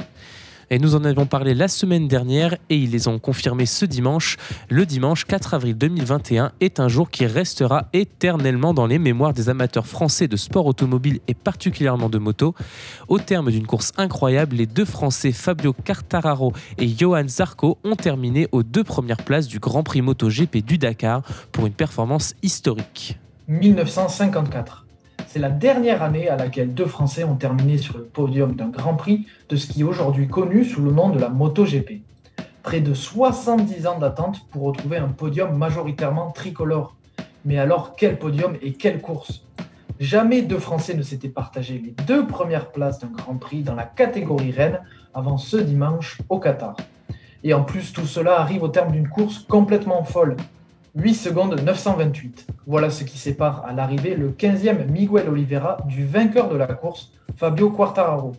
Et 0.73 0.79
nous 0.79 0.95
en 0.95 1.03
avions 1.03 1.25
parlé 1.25 1.53
la 1.53 1.67
semaine 1.67 2.07
dernière 2.07 2.55
et 2.69 2.77
ils 2.77 2.91
les 2.91 3.09
ont 3.09 3.19
confirmé 3.19 3.65
ce 3.65 3.83
dimanche. 3.83 4.37
Le 4.69 4.85
dimanche 4.85 5.25
4 5.25 5.53
avril 5.53 5.77
2021 5.77 6.53
est 6.61 6.79
un 6.79 6.87
jour 6.87 7.09
qui 7.09 7.25
restera 7.25 7.89
éternellement 7.91 8.73
dans 8.73 8.87
les 8.87 8.97
mémoires 8.97 9.33
des 9.33 9.49
amateurs 9.49 9.85
français 9.85 10.29
de 10.29 10.37
sport 10.37 10.65
automobile 10.65 11.19
et 11.27 11.33
particulièrement 11.33 12.07
de 12.07 12.19
moto. 12.19 12.55
Au 13.09 13.19
terme 13.19 13.51
d'une 13.51 13.67
course 13.67 13.91
incroyable, 13.97 14.55
les 14.55 14.65
deux 14.65 14.85
Français 14.85 15.33
Fabio 15.33 15.73
Quartararo 15.73 16.53
et 16.77 16.87
Johan 16.87 17.27
Zarco 17.27 17.77
ont 17.83 17.97
terminé 17.97 18.47
aux 18.53 18.63
deux 18.63 18.85
premières 18.85 19.25
places 19.25 19.49
du 19.49 19.59
Grand 19.59 19.83
Prix 19.83 20.01
MotoGP 20.01 20.59
du 20.65 20.77
Dakar 20.77 21.21
pour 21.51 21.67
une 21.67 21.73
performance 21.73 22.33
historique. 22.43 23.19
1954. 23.49 24.85
C'est 25.33 25.39
la 25.39 25.49
dernière 25.49 26.03
année 26.03 26.27
à 26.27 26.35
laquelle 26.35 26.73
deux 26.73 26.85
Français 26.85 27.23
ont 27.23 27.37
terminé 27.37 27.77
sur 27.77 27.97
le 27.97 28.03
podium 28.03 28.53
d'un 28.53 28.67
Grand 28.67 28.95
Prix 28.95 29.27
de 29.47 29.55
ce 29.55 29.65
qui 29.65 29.79
est 29.79 29.85
aujourd'hui 29.85 30.27
connu 30.27 30.65
sous 30.65 30.81
le 30.81 30.91
nom 30.91 31.07
de 31.07 31.19
la 31.19 31.29
MotoGP. 31.29 32.01
Près 32.63 32.81
de 32.81 32.93
70 32.93 33.87
ans 33.87 33.97
d'attente 33.97 34.45
pour 34.49 34.63
retrouver 34.63 34.97
un 34.97 35.07
podium 35.07 35.57
majoritairement 35.57 36.31
tricolore. 36.31 36.97
Mais 37.45 37.57
alors, 37.59 37.95
quel 37.95 38.19
podium 38.19 38.57
et 38.61 38.73
quelle 38.73 38.99
course? 38.99 39.45
Jamais 40.01 40.41
deux 40.41 40.59
Français 40.59 40.95
ne 40.95 41.01
s'étaient 41.01 41.29
partagés 41.29 41.81
les 41.81 41.95
deux 42.03 42.27
premières 42.27 42.69
places 42.69 42.99
d'un 42.99 43.11
Grand 43.15 43.37
Prix 43.37 43.63
dans 43.63 43.75
la 43.75 43.85
catégorie 43.85 44.51
reine 44.51 44.81
avant 45.13 45.37
ce 45.37 45.55
dimanche 45.55 46.21
au 46.27 46.39
Qatar. 46.39 46.75
Et 47.45 47.53
en 47.53 47.63
plus, 47.63 47.93
tout 47.93 48.05
cela 48.05 48.41
arrive 48.41 48.63
au 48.63 48.67
terme 48.67 48.91
d'une 48.91 49.07
course 49.07 49.39
complètement 49.39 50.03
folle, 50.03 50.35
8 50.95 51.13
secondes 51.13 51.61
928. 51.61 52.47
Voilà 52.67 52.89
ce 52.89 53.05
qui 53.05 53.17
sépare 53.17 53.63
à 53.65 53.71
l'arrivée 53.71 54.13
le 54.13 54.29
15e 54.29 54.89
Miguel 54.91 55.29
Oliveira 55.29 55.77
du 55.85 56.05
vainqueur 56.05 56.49
de 56.49 56.57
la 56.57 56.67
course, 56.67 57.13
Fabio 57.37 57.69
Quartararo. 57.69 58.33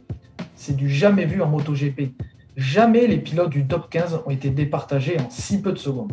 C'est 0.54 0.76
du 0.76 0.90
jamais 0.90 1.24
vu 1.24 1.40
en 1.40 1.48
MotoGP. 1.48 2.12
Jamais 2.58 3.06
les 3.06 3.16
pilotes 3.16 3.48
du 3.48 3.66
top 3.66 3.88
15 3.88 4.20
ont 4.26 4.30
été 4.30 4.50
départagés 4.50 5.16
en 5.18 5.30
si 5.30 5.62
peu 5.62 5.72
de 5.72 5.78
secondes. 5.78 6.12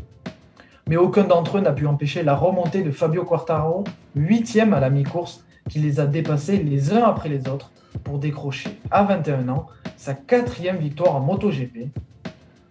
Mais 0.88 0.96
aucun 0.96 1.26
d'entre 1.26 1.58
eux 1.58 1.62
n'a 1.62 1.74
pu 1.74 1.86
empêcher 1.86 2.24
la 2.24 2.36
remontée 2.36 2.84
de 2.84 2.92
Fabio 2.92 3.26
Quartararo, 3.26 3.84
8e 4.18 4.72
à 4.72 4.80
la 4.80 4.90
mi-course, 4.90 5.44
qui 5.70 5.80
les 5.80 6.00
a 6.00 6.06
dépassés 6.06 6.64
les 6.64 6.94
uns 6.94 7.04
après 7.04 7.28
les 7.28 7.50
autres 7.50 7.74
pour 8.06 8.18
décrocher 8.18 8.80
à 8.92 9.04
21 9.04 9.50
ans 9.50 9.68
sa 9.98 10.14
quatrième 10.14 10.78
victoire 10.78 11.18
en 11.18 11.20
MotoGP. 11.20 11.90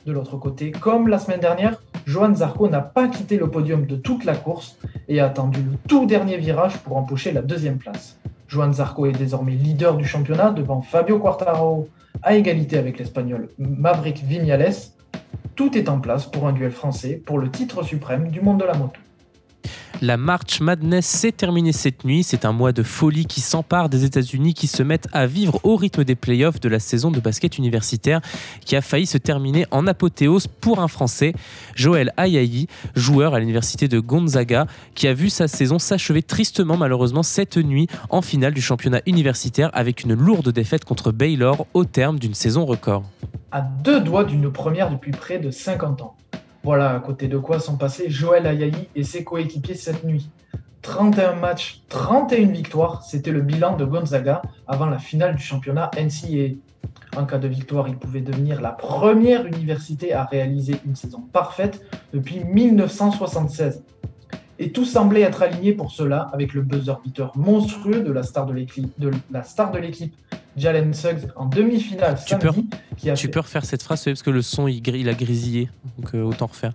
De 0.07 0.13
l'autre 0.13 0.39
côté, 0.39 0.71
comme 0.71 1.07
la 1.07 1.19
semaine 1.19 1.41
dernière, 1.41 1.83
Johan 2.09 2.35
Zarco 2.35 2.71
n'a 2.71 2.81
pas 2.81 3.07
quitté 3.09 3.37
le 3.37 3.51
podium 3.51 3.85
de 3.85 3.95
toute 3.95 4.25
la 4.25 4.35
course 4.35 4.79
et 5.09 5.21
a 5.21 5.27
attendu 5.27 5.61
le 5.61 5.77
tout 5.87 6.07
dernier 6.07 6.39
virage 6.39 6.79
pour 6.79 6.97
empocher 6.97 7.33
la 7.33 7.43
deuxième 7.43 7.77
place. 7.77 8.19
Johan 8.49 8.73
Zarco 8.73 9.05
est 9.05 9.13
désormais 9.13 9.53
leader 9.53 9.95
du 9.95 10.07
championnat 10.07 10.53
devant 10.53 10.81
Fabio 10.81 11.19
Quartararo 11.19 11.87
à 12.23 12.35
égalité 12.35 12.79
avec 12.79 12.99
l'Espagnol 12.99 13.51
Maverick 13.59 14.25
Viñales. 14.25 14.73
Tout 15.55 15.77
est 15.77 15.91
en 15.91 16.01
place 16.01 16.25
pour 16.25 16.47
un 16.47 16.55
duel 16.55 16.73
français 16.73 17.23
pour 17.27 17.39
le 17.39 17.51
titre 17.51 17.83
suprême 17.83 18.31
du 18.31 18.41
monde 18.41 18.61
de 18.61 18.65
la 18.65 18.73
moto. 18.73 18.99
La 20.01 20.17
March 20.17 20.61
Madness 20.61 21.07
s'est 21.07 21.33
terminée 21.33 21.73
cette 21.73 22.05
nuit. 22.05 22.23
C'est 22.23 22.45
un 22.45 22.53
mois 22.53 22.71
de 22.71 22.85
folie 22.85 23.27
qui 23.27 23.41
s'empare 23.41 23.89
des 23.89 24.05
États-Unis 24.05 24.55
qui 24.55 24.69
se 24.69 24.85
mettent 24.85 25.09
à 25.13 25.27
vivre 25.27 25.59
au 25.65 25.75
rythme 25.75 26.05
des 26.05 26.15
playoffs 26.15 26.61
de 26.61 26.69
la 26.69 26.79
saison 26.79 27.11
de 27.11 27.19
basket 27.19 27.59
universitaire 27.59 28.21
qui 28.65 28.77
a 28.77 28.81
failli 28.81 29.07
se 29.07 29.19
terminer 29.19 29.67
en 29.73 29.89
apothéose 29.89 30.47
pour 30.47 30.79
un 30.79 30.87
Français, 30.87 31.33
Joël 31.75 32.13
Ayayi, 32.17 32.69
joueur 32.95 33.35
à 33.35 33.41
l'université 33.41 33.89
de 33.89 33.99
Gonzaga, 33.99 34.69
qui 34.95 35.09
a 35.09 35.15
vu 35.15 35.31
sa 35.31 35.49
saison 35.49 35.81
s'achever 35.81 36.23
tristement 36.23 36.77
malheureusement 36.77 37.25
cette 37.25 37.57
nuit 37.57 37.89
en 38.09 38.23
finale 38.23 38.55
du 38.55 38.63
championnat 38.63 39.01
universitaire 39.05 39.71
avec 39.73 40.05
une 40.05 40.15
lourde 40.15 40.51
défaite 40.51 40.85
contre 40.85 41.11
Baylor 41.11 41.67
au 41.75 41.85
terme 41.85 42.21
d'une 42.21 42.35
saison 42.35 42.67
record. 42.67 43.03
À 43.51 43.63
deux 43.63 44.01
doigts 44.01 44.25
d'une 44.25 44.53
première 44.53 44.91
depuis 44.91 45.11
près 45.11 45.41
de 45.41 45.51
50 45.51 46.03
ans. 46.03 46.15
Voilà 46.69 46.95
à 46.95 47.01
côté 47.01 47.29
de 47.29 47.39
quoi 47.39 47.61
sont 47.61 47.79
passés 47.79 48.11
Joël 48.11 48.47
Ayayi 48.47 48.91
et 48.95 49.03
ses 49.03 49.25
coéquipiers 49.25 49.75
cette 49.75 50.05
nuit. 50.05 50.29
31 50.83 51.33
matchs, 51.33 51.81
31 51.89 52.49
victoires, 52.49 53.03
c'était 53.05 53.31
le 53.31 53.41
bilan 53.41 53.75
de 53.79 53.87
Gonzaga 53.87 54.43
avant 54.67 54.85
la 54.85 54.99
finale 54.99 55.35
du 55.35 55.43
championnat 55.43 55.91
NCAA. 55.97 56.57
En 57.17 57.25
cas 57.25 57.39
de 57.39 57.49
victoire, 57.49 57.89
il 57.89 57.97
pouvait 57.97 58.21
devenir 58.21 58.61
la 58.61 58.73
première 58.73 59.47
université 59.47 60.13
à 60.13 60.25
réaliser 60.25 60.75
une 60.85 60.95
saison 60.95 61.23
parfaite 61.33 61.81
depuis 62.13 62.45
1976. 62.45 63.83
Et 64.59 64.71
tout 64.71 64.85
semblait 64.85 65.23
être 65.23 65.41
aligné 65.41 65.73
pour 65.73 65.91
cela 65.91 66.29
avec 66.35 66.53
le 66.53 66.61
buzzer 66.61 67.01
beater 67.03 67.33
monstrueux 67.35 68.03
de 68.03 68.13
la 68.13 68.23
star 68.23 68.45
de 68.45 68.53
l'équipe, 69.79 70.15
Jalen 70.59 70.93
Suggs 70.95 71.29
en 71.37 71.47
demi-finale 71.47 72.19
tu 72.27 72.37
Peux, 72.37 72.51
qui 72.97 73.11
a 73.11 73.15
tu 73.15 73.29
peux 73.29 73.41
refaire 73.41 73.65
cette 73.65 73.83
phrase 73.83 74.05
parce 74.05 74.23
que 74.23 74.31
le 74.31 74.43
son 74.43 74.69
il, 74.69 74.87
il 74.87 75.09
a 75.09 75.15
grésillé, 75.15 75.69
donc 75.99 76.15
euh, 76.15 76.23
autant 76.23 76.47
refaire. 76.47 76.73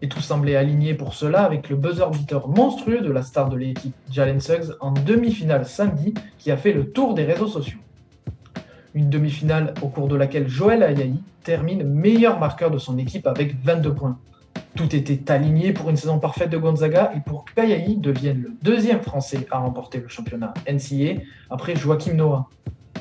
Et 0.00 0.08
tout 0.08 0.20
semblait 0.20 0.56
aligné 0.56 0.94
pour 0.94 1.14
cela 1.14 1.42
avec 1.42 1.68
le 1.68 1.76
buzzer 1.76 2.08
beater 2.10 2.48
monstrueux 2.48 3.00
de 3.00 3.10
la 3.10 3.22
star 3.22 3.48
de 3.48 3.56
l'équipe, 3.56 3.94
Jalen 4.10 4.40
Suggs, 4.40 4.74
en 4.80 4.92
demi-finale 4.92 5.66
samedi, 5.66 6.14
qui 6.38 6.50
a 6.50 6.56
fait 6.56 6.72
le 6.72 6.90
tour 6.90 7.14
des 7.14 7.24
réseaux 7.24 7.48
sociaux. 7.48 7.78
Une 8.94 9.10
demi-finale 9.10 9.74
au 9.82 9.88
cours 9.88 10.08
de 10.08 10.16
laquelle 10.16 10.48
Joël 10.48 10.82
Ayayi 10.82 11.20
termine 11.42 11.82
meilleur 11.82 12.38
marqueur 12.38 12.70
de 12.70 12.78
son 12.78 12.98
équipe 12.98 13.26
avec 13.26 13.56
22 13.64 13.94
points. 13.94 14.18
Tout 14.74 14.94
était 14.94 15.30
aligné 15.30 15.72
pour 15.72 15.90
une 15.90 15.96
saison 15.96 16.18
parfaite 16.18 16.50
de 16.50 16.58
Gonzaga 16.58 17.12
et 17.14 17.20
pour 17.20 17.44
qu'Ayayi 17.44 17.96
devienne 17.96 18.42
le 18.42 18.52
deuxième 18.62 19.00
Français 19.00 19.46
à 19.50 19.58
remporter 19.58 19.98
le 19.98 20.08
championnat 20.08 20.54
NCAA 20.66 21.22
après 21.50 21.76
Joachim 21.76 22.14
Noah. 22.14 22.48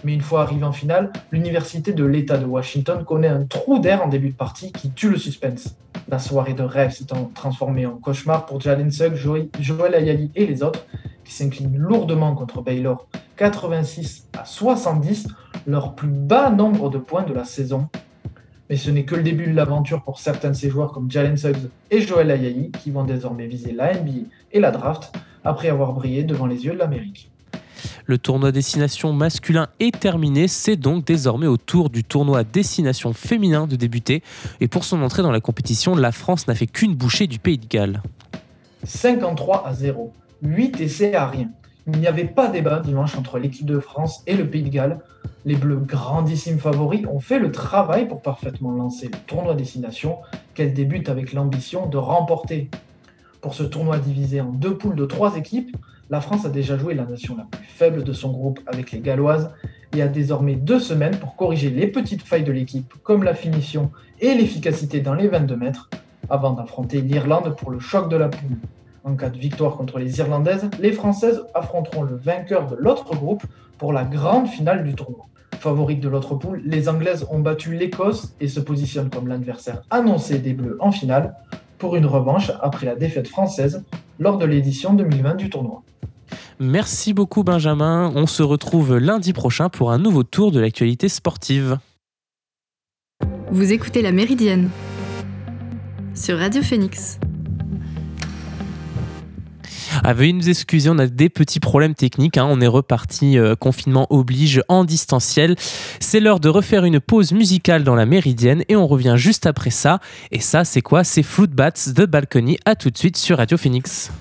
Mais 0.04 0.14
une 0.14 0.22
fois 0.22 0.42
arrivé 0.42 0.64
en 0.64 0.72
finale, 0.72 1.12
l'université 1.32 1.94
de 1.94 2.04
l'État 2.04 2.38
de 2.38 2.46
Washington 2.46 3.04
connaît 3.06 3.28
un 3.28 3.46
trou 3.46 3.78
d'air 3.78 4.04
en 4.04 4.08
début 4.08 4.30
de 4.30 4.36
partie 4.36 4.72
qui 4.72 4.90
tue 4.90 5.10
le 5.10 5.18
suspense. 5.18 5.76
La 6.08 6.18
soirée 6.18 6.54
de 6.54 6.64
rêve 6.64 6.92
s'étant 6.92 7.30
transformée 7.36 7.86
en 7.86 7.98
cauchemar 7.98 8.48
pour 8.48 8.60
Jalen 8.60 8.90
Suggs, 8.90 9.16
Joel 9.60 9.94
Ayali 9.94 10.32
et 10.36 10.48
les 10.48 10.64
autres, 10.64 10.86
qui 11.24 11.34
s'inclinent 11.34 11.78
lourdement 11.78 12.34
contre 12.34 12.62
Baylor 12.62 13.08
86 13.38 14.28
à 14.38 14.46
70, 14.46 15.28
leur 15.68 15.94
plus 15.94 16.10
bas 16.10 16.50
nombre 16.50 16.90
de 16.90 16.98
points 16.98 17.24
de 17.24 17.34
la 17.34 17.44
saison. 17.44 17.88
Mais 18.70 18.78
ce 18.78 18.90
n'est 18.90 19.04
que 19.04 19.16
le 19.16 19.24
début 19.24 19.48
de 19.48 19.56
l'aventure 19.56 20.02
pour 20.02 20.20
certains 20.20 20.50
de 20.50 20.56
ces 20.56 20.70
joueurs 20.70 20.92
comme 20.94 21.12
Jalen 21.12 21.38
Suggs 21.38 21.70
et 21.92 22.02
Joel 22.02 22.32
Ayayi 22.32 22.72
qui 22.72 22.90
vont 22.90 23.04
désormais 23.04 23.46
viser 23.46 23.72
la 23.72 23.94
NBA 23.94 24.30
et 24.52 24.60
la 24.60 24.72
draft 24.72 25.14
après 25.44 25.70
avoir 25.70 25.94
brillé 25.94 26.24
devant 26.24 26.48
les 26.48 26.66
yeux 26.66 26.74
de 26.74 26.78
l'Amérique. 26.78 27.32
Le 28.12 28.18
tournoi 28.18 28.52
destination 28.52 29.14
masculin 29.14 29.70
est 29.80 29.98
terminé, 29.98 30.50
c'est 30.50 30.76
donc 30.76 31.06
désormais 31.06 31.48
au 31.48 31.56
tour 31.56 31.90
du 31.90 32.04
tournoi 32.04 32.44
destination 32.44 33.14
féminin 33.14 33.68
de 33.68 33.78
débuter. 33.78 34.22
Et 34.60 34.68
pour 34.68 34.84
son 34.84 35.02
entrée 35.02 35.22
dans 35.22 35.32
la 35.32 35.40
compétition, 35.40 35.96
la 35.96 36.12
France 36.12 36.46
n'a 36.46 36.54
fait 36.54 36.68
qu'une 36.68 36.94
bouchée 36.94 37.28
du 37.28 37.40
Pays 37.40 37.58
de 37.58 37.68
Galles. 37.68 38.02
53 38.84 39.66
à 39.66 39.74
0, 39.74 40.12
8 40.42 40.82
essais 40.82 41.16
à 41.16 41.26
rien. 41.26 41.52
Il 41.88 42.02
n'y 42.02 42.08
avait 42.08 42.26
pas 42.26 42.50
débat 42.50 42.82
dimanche 42.82 43.16
entre 43.16 43.40
l'équipe 43.40 43.66
de 43.66 43.80
France 43.80 44.24
et 44.28 44.36
le 44.36 44.46
Pays 44.50 44.64
de 44.64 44.70
Galles. 44.70 45.00
Les 45.46 45.56
Bleus, 45.56 45.78
grandissimes 45.78 46.60
favoris, 46.60 47.06
ont 47.10 47.22
fait 47.22 47.40
le 47.40 47.50
travail 47.50 48.10
pour 48.10 48.22
parfaitement 48.22 48.72
lancer 48.72 49.06
le 49.06 49.18
tournoi 49.26 49.56
destination 49.56 50.18
qu'elle 50.54 50.74
débute 50.74 51.08
avec 51.08 51.32
l'ambition 51.32 51.88
de 51.88 51.96
remporter. 51.96 52.70
Pour 53.40 53.54
ce 53.54 53.64
tournoi 53.64 54.00
divisé 54.00 54.42
en 54.42 54.52
deux 54.52 54.78
poules 54.78 54.98
de 54.98 55.06
trois 55.06 55.38
équipes, 55.38 55.78
la 56.12 56.20
France 56.20 56.46
a 56.46 56.50
déjà 56.50 56.78
joué 56.78 56.94
la 56.94 57.06
nation 57.06 57.38
la 57.38 57.46
plus 57.46 57.66
faible 57.66 58.04
de 58.04 58.12
son 58.12 58.32
groupe 58.32 58.60
avec 58.68 58.92
les 58.92 59.00
Galloises 59.00 59.50
et 59.96 60.02
a 60.02 60.10
désormais 60.10 60.56
deux 60.56 60.80
semaines 60.80 61.16
pour 61.16 61.38
corriger 61.38 61.70
les 61.70 61.88
petites 61.88 62.22
failles 62.22 62.44
de 62.44 62.52
l'équipe, 62.52 62.94
comme 63.02 63.24
la 63.24 63.34
finition 63.34 63.92
et 64.20 64.36
l'efficacité 64.36 65.00
dans 65.00 65.14
les 65.14 65.30
22 65.30 65.56
mètres, 65.56 65.90
avant 66.30 66.52
d'affronter 66.52 67.00
l'Irlande 67.00 67.56
pour 67.56 67.72
le 67.72 67.80
choc 67.80 68.10
de 68.10 68.18
la 68.18 68.28
poule. 68.28 68.58
En 69.06 69.16
cas 69.16 69.30
de 69.30 69.38
victoire 69.38 69.78
contre 69.78 70.00
les 70.00 70.20
Irlandaises, 70.20 70.70
les 70.82 70.92
Françaises 70.92 71.44
affronteront 71.54 72.04
le 72.04 72.18
vainqueur 72.18 72.68
de 72.68 72.76
l'autre 72.76 73.16
groupe 73.16 73.44
pour 73.78 73.94
la 73.94 74.04
grande 74.04 74.48
finale 74.48 74.84
du 74.84 74.94
tournoi. 74.96 75.28
Favorite 75.60 76.02
de 76.02 76.10
l'autre 76.10 76.36
poule, 76.36 76.62
les 76.66 76.90
Anglaises 76.90 77.26
ont 77.32 77.40
battu 77.40 77.74
l'Écosse 77.74 78.36
et 78.42 78.50
se 78.50 78.60
positionnent 78.60 79.10
comme 79.10 79.30
l'adversaire 79.30 79.82
annoncé 79.90 80.40
des 80.40 80.54
Bleus 80.54 80.76
en 80.82 80.92
finale 80.92 81.36
pour 81.78 81.96
une 81.96 82.06
revanche 82.06 82.52
après 82.62 82.86
la 82.86 82.96
défaite 82.96 83.30
française 83.30 83.86
lors 84.20 84.38
de 84.38 84.46
l'édition 84.46 84.94
2020 84.94 85.36
du 85.36 85.50
tournoi. 85.50 85.84
Merci 86.64 87.16
beaucoup 87.16 87.44
Benjamin. 87.44 88.12
On 88.14 88.28
se 88.28 88.44
retrouve 88.44 88.98
lundi 88.98 89.34
prochain 89.34 89.70
pour 89.70 89.92
un 89.92 89.98
nouveau 89.98 90.22
tour 90.22 90.52
de 90.52 90.60
l'actualité 90.60 91.10
sportive. 91.10 91.80
Vous 93.50 93.74
écoutez 93.74 94.04
La 94.04 94.12
Méridienne 94.12 94.70
sur 96.14 96.38
Radio 96.38 96.62
Phoenix. 96.62 97.18
Ah, 100.04 100.14
veuillez 100.14 100.34
nous 100.34 100.50
excuser, 100.50 100.92
on 100.92 101.00
a 101.00 101.08
des 101.08 101.30
petits 101.30 101.60
problèmes 101.60 101.96
techniques. 101.96 102.38
Hein. 102.38 102.48
On 102.48 102.62
est 102.62 102.68
reparti, 102.68 103.40
euh, 103.40 103.56
confinement 103.56 104.06
oblige, 104.12 104.62
en 104.68 104.84
distanciel. 104.84 105.56
C'est 106.00 106.20
l'heure 106.20 106.40
de 106.40 106.50
refaire 106.50 106.86
une 106.86 107.00
pause 107.00 107.32
musicale 107.32 107.84
dans 107.84 107.96
la 107.96 108.06
Méridienne 108.06 108.64
et 108.70 108.76
on 108.76 108.86
revient 108.86 109.16
juste 109.18 109.48
après 109.48 109.72
ça. 109.72 110.00
Et 110.30 110.40
ça, 110.40 110.64
c'est 110.64 110.84
quoi? 110.84 111.04
C'est 111.04 111.24
Fruit 111.24 111.48
Bats 111.48 111.72
de 111.88 112.06
Balcony. 112.06 112.60
À 112.66 112.76
tout 112.76 112.92
de 112.92 112.98
suite 113.00 113.18
sur 113.18 113.38
Radio 113.38 113.58
Phoenix. 113.58 114.12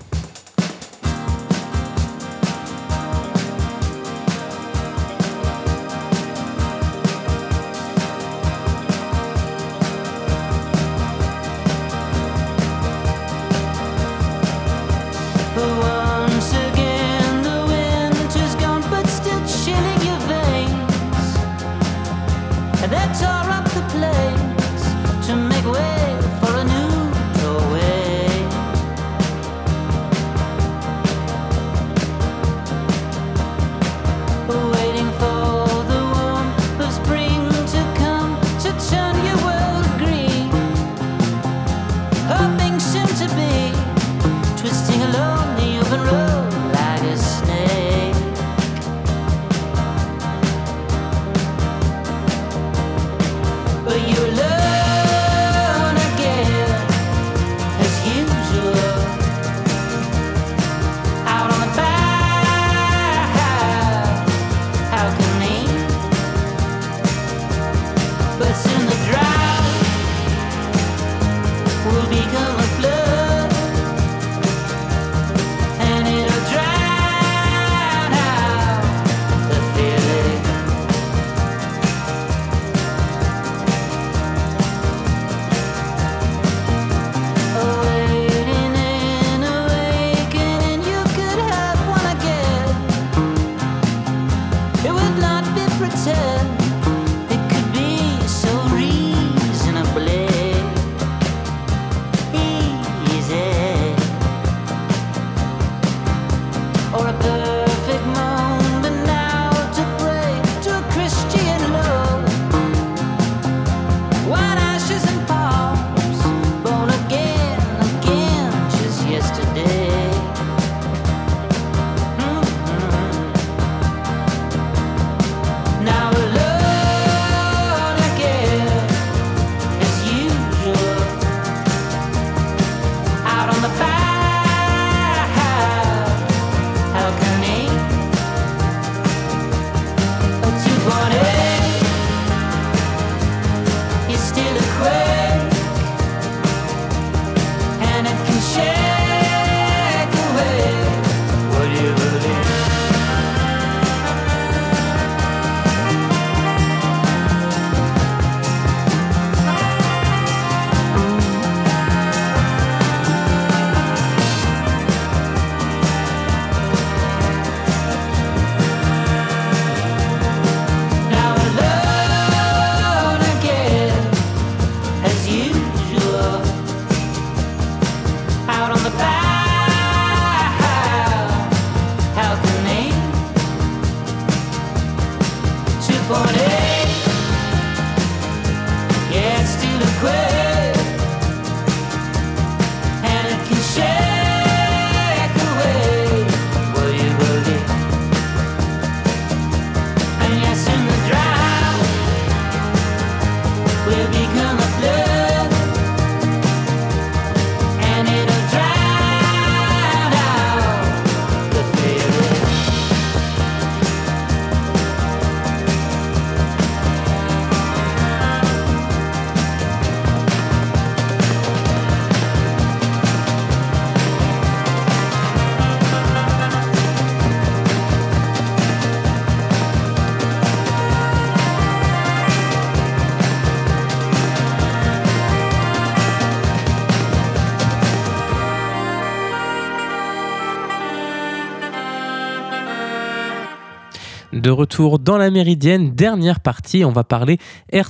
De 244.41 244.49
retour 244.49 244.97
dans 244.97 245.19
la 245.19 245.29
méridienne, 245.29 245.91
dernière 245.91 246.39
partie, 246.39 246.83
on 246.83 246.91
va 246.91 247.03
parler 247.03 247.37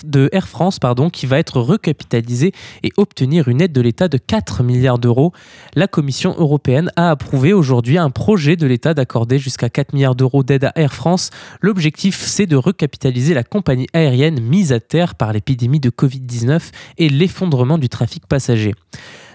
de 0.03 0.27
Air 0.33 0.49
France 0.49 0.79
pardon, 0.79 1.09
qui 1.09 1.25
va 1.25 1.39
être 1.39 1.61
recapitalisée 1.61 2.51
et 2.83 2.91
obtenir 2.97 3.47
une 3.47 3.61
aide 3.61 3.71
de 3.71 3.79
l'État 3.79 4.09
de 4.09 4.17
4 4.17 4.61
milliards 4.61 4.99
d'euros. 4.99 5.31
La 5.75 5.87
Commission 5.87 6.35
européenne 6.37 6.91
a 6.97 7.09
approuvé 7.09 7.53
aujourd'hui 7.53 7.97
un 7.97 8.09
projet 8.09 8.57
de 8.57 8.67
l'État 8.67 8.93
d'accorder 8.93 9.39
jusqu'à 9.39 9.69
4 9.69 9.93
milliards 9.93 10.15
d'euros 10.15 10.43
d'aide 10.43 10.65
à 10.65 10.73
Air 10.75 10.93
France. 10.93 11.29
L'objectif, 11.61 12.19
c'est 12.19 12.47
de 12.47 12.57
recapitaliser 12.57 13.33
la 13.33 13.45
compagnie 13.45 13.87
aérienne 13.93 14.41
mise 14.41 14.73
à 14.73 14.81
terre 14.81 15.15
par 15.15 15.31
l'épidémie 15.31 15.79
de 15.79 15.89
Covid-19 15.89 16.59
et 16.97 17.07
l'effondrement 17.07 17.77
du 17.77 17.87
trafic 17.87 18.27
passager. 18.27 18.73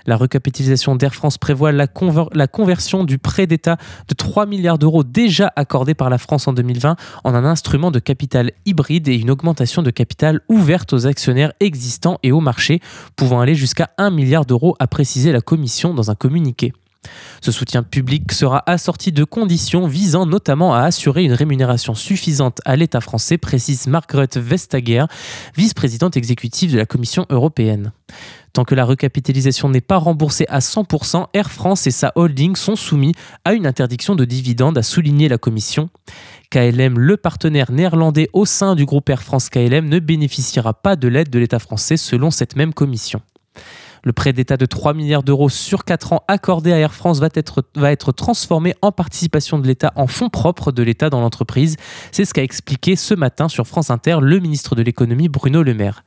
La 0.06 0.16
recapitalisation 0.16 0.94
d'Air 0.94 1.14
France 1.14 1.38
prévoit 1.38 1.72
la, 1.72 1.86
conversion 1.86 3.04
du 3.04 3.18
prêt 3.18 3.46
d'État 3.46 3.76
de 4.08 4.14
3 4.14 4.46
milliards 4.46 4.78
d'euros 4.78 5.02
déjà 5.02 5.52
accordé 5.56 5.94
par 5.94 6.10
la 6.10 6.18
France 6.18 6.46
en 6.46 6.52
2020 6.52 6.96
en 7.24 7.34
un 7.34 7.44
instrument 7.44 7.90
de 7.90 7.98
capital 7.98 8.52
hybride 8.64 9.08
et 9.08 9.16
une 9.16 9.30
augmentation 9.30 9.82
de 9.82 9.90
capital 9.90 10.40
ouverte 10.48 10.92
aux 10.92 11.06
actionnaires 11.06 11.52
existants 11.60 12.18
et 12.22 12.32
au 12.32 12.40
marché, 12.40 12.80
pouvant 13.16 13.40
aller 13.40 13.54
jusqu'à 13.54 13.90
1 13.98 14.10
milliard 14.10 14.46
d'euros, 14.46 14.76
a 14.78 14.86
précisé 14.86 15.32
la 15.32 15.40
Commission 15.40 15.94
dans 15.94 16.10
un 16.10 16.14
communiqué. 16.14 16.72
Ce 17.40 17.52
soutien 17.52 17.82
public 17.82 18.32
sera 18.32 18.62
assorti 18.66 19.12
de 19.12 19.24
conditions 19.24 19.86
visant 19.86 20.26
notamment 20.26 20.74
à 20.74 20.82
assurer 20.82 21.24
une 21.24 21.32
rémunération 21.32 21.94
suffisante 21.94 22.60
à 22.64 22.76
l'État 22.76 23.00
français, 23.00 23.38
précise 23.38 23.86
Margaret 23.86 24.28
Vestager, 24.36 25.04
vice-présidente 25.56 26.16
exécutive 26.16 26.72
de 26.72 26.78
la 26.78 26.86
Commission 26.86 27.26
européenne. 27.30 27.92
Tant 28.56 28.64
que 28.64 28.74
la 28.74 28.86
recapitalisation 28.86 29.68
n'est 29.68 29.82
pas 29.82 29.98
remboursée 29.98 30.46
à 30.48 30.60
100%, 30.60 31.26
Air 31.34 31.50
France 31.50 31.86
et 31.86 31.90
sa 31.90 32.12
holding 32.14 32.56
sont 32.56 32.74
soumis 32.74 33.12
à 33.44 33.52
une 33.52 33.66
interdiction 33.66 34.14
de 34.14 34.24
dividendes, 34.24 34.78
a 34.78 34.82
souligné 34.82 35.28
la 35.28 35.36
Commission. 35.36 35.90
KLM, 36.48 36.98
le 36.98 37.18
partenaire 37.18 37.70
néerlandais 37.70 38.30
au 38.32 38.46
sein 38.46 38.74
du 38.74 38.86
groupe 38.86 39.10
Air 39.10 39.22
France 39.22 39.50
KLM, 39.50 39.90
ne 39.90 39.98
bénéficiera 39.98 40.72
pas 40.72 40.96
de 40.96 41.06
l'aide 41.06 41.28
de 41.28 41.38
l'État 41.38 41.58
français 41.58 41.98
selon 41.98 42.30
cette 42.30 42.56
même 42.56 42.72
commission. 42.72 43.20
Le 44.04 44.14
prêt 44.14 44.32
d'État 44.32 44.56
de 44.56 44.64
3 44.64 44.94
milliards 44.94 45.22
d'euros 45.22 45.50
sur 45.50 45.84
4 45.84 46.14
ans 46.14 46.24
accordé 46.26 46.72
à 46.72 46.78
Air 46.78 46.94
France 46.94 47.18
va 47.18 47.28
être, 47.34 47.62
va 47.74 47.92
être 47.92 48.10
transformé 48.10 48.72
en 48.80 48.90
participation 48.90 49.58
de 49.58 49.66
l'État, 49.66 49.92
en 49.96 50.06
fonds 50.06 50.30
propres 50.30 50.72
de 50.72 50.82
l'État 50.82 51.10
dans 51.10 51.20
l'entreprise. 51.20 51.76
C'est 52.10 52.24
ce 52.24 52.32
qu'a 52.32 52.42
expliqué 52.42 52.96
ce 52.96 53.12
matin 53.12 53.50
sur 53.50 53.66
France 53.66 53.90
Inter 53.90 54.16
le 54.22 54.38
ministre 54.38 54.74
de 54.74 54.80
l'économie 54.80 55.28
Bruno 55.28 55.62
Le 55.62 55.74
Maire. 55.74 56.04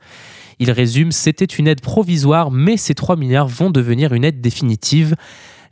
Il 0.60 0.70
résume, 0.70 1.10
c'était 1.10 1.44
une 1.44 1.66
aide 1.66 1.80
provisoire, 1.80 2.52
mais 2.52 2.76
ces 2.76 2.94
3 2.94 3.16
milliards 3.16 3.48
vont 3.48 3.70
devenir 3.70 4.12
une 4.14 4.24
aide 4.24 4.40
définitive 4.40 5.16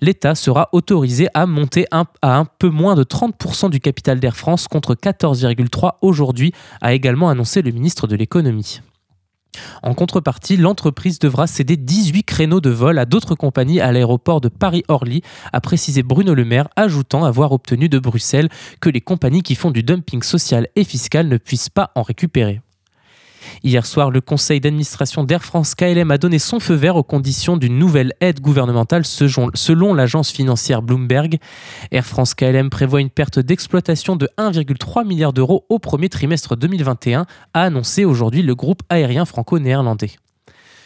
l'État 0.01 0.35
sera 0.35 0.69
autorisé 0.73 1.29
à 1.35 1.47
monter 1.47 1.87
à 1.91 2.05
un 2.23 2.45
peu 2.45 2.69
moins 2.69 2.95
de 2.95 3.05
30% 3.05 3.71
du 3.71 3.81
capital 3.81 4.21
d'Air 4.21 4.37
France 4.37 4.69
contre 4.69 4.95
14,3% 4.95 5.93
aujourd'hui, 6.03 6.53
a 6.81 6.95
également 6.95 7.29
annoncé 7.29 7.63
le 7.63 7.71
ministre 7.71 8.07
de 8.07 8.17
l'économie. 8.17 8.81
En 9.83 9.95
contrepartie, 9.95 10.57
l'entreprise 10.57 11.19
devra 11.19 11.47
céder 11.47 11.77
18 11.77 12.23
créneaux 12.23 12.61
de 12.61 12.71
vol 12.71 12.99
à 12.99 13.07
d'autres 13.07 13.35
compagnies 13.35 13.81
à 13.81 13.91
l'aéroport 13.91 14.41
de 14.41 14.49
Paris-Orly, 14.49 15.23
a 15.53 15.61
précisé 15.61 16.03
Bruno 16.03 16.35
Le 16.35 16.45
Maire, 16.45 16.69
ajoutant 16.77 17.25
avoir 17.25 17.51
obtenu 17.53 17.89
de 17.89 17.99
Bruxelles 17.99 18.51
que 18.81 18.91
les 18.91 19.01
compagnies 19.01 19.43
qui 19.43 19.57
font 19.57 19.73
du 19.73 19.83
dumping 19.83 20.23
social 20.23 20.69
et 20.77 20.85
fiscal 20.85 21.29
ne 21.29 21.39
puissent 21.39 21.71
pas 21.71 21.91
en 21.97 22.03
récupérer. 22.03 22.61
Hier 23.63 23.85
soir, 23.85 24.11
le 24.11 24.21
conseil 24.21 24.61
d'administration 24.61 25.25
d'Air 25.25 25.45
France 25.45 25.75
KLM 25.75 26.11
a 26.11 26.19
donné 26.19 26.39
son 26.39 26.61
feu 26.61 26.75
vert 26.75 26.97
aux 26.97 27.03
conditions 27.03 27.57
d'une 27.57 27.79
nouvelle 27.79 28.13
aide 28.21 28.41
gouvernementale 28.41 29.05
selon 29.05 29.95
l'agence 29.95 30.31
financière 30.31 30.83
Bloomberg. 30.83 31.39
Air 31.91 32.07
France 32.07 32.35
KLM 32.35 32.71
prévoit 32.71 33.01
une 33.01 33.11
perte 33.11 33.39
d'exploitation 33.39 34.17
de 34.17 34.29
1,3 34.39 35.07
milliard 35.07 35.33
d'euros 35.33 35.67
au 35.69 35.79
premier 35.79 36.09
trimestre 36.09 36.57
2021, 36.57 37.27
a 37.55 37.63
annoncé 37.63 38.05
aujourd'hui 38.05 38.43
le 38.43 38.55
groupe 38.55 38.83
aérien 38.89 39.25
franco-néerlandais. 39.25 40.13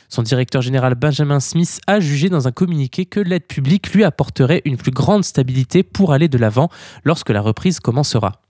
Son 0.08 0.22
directeur 0.22 0.60
général 0.60 0.94
Benjamin 0.94 1.40
Smith 1.40 1.80
a 1.86 1.98
jugé 1.98 2.28
dans 2.28 2.46
un 2.46 2.52
communiqué 2.52 3.06
que 3.06 3.18
l'aide 3.18 3.46
publique 3.46 3.94
lui 3.94 4.04
apporterait 4.04 4.60
une 4.66 4.76
plus 4.76 4.90
grande 4.90 5.24
stabilité 5.24 5.82
pour 5.82 6.12
aller 6.12 6.28
de 6.28 6.36
l'avant 6.36 6.68
lorsque 7.04 7.30
la 7.30 7.40
reprise 7.40 7.80
commencera. 7.80 8.42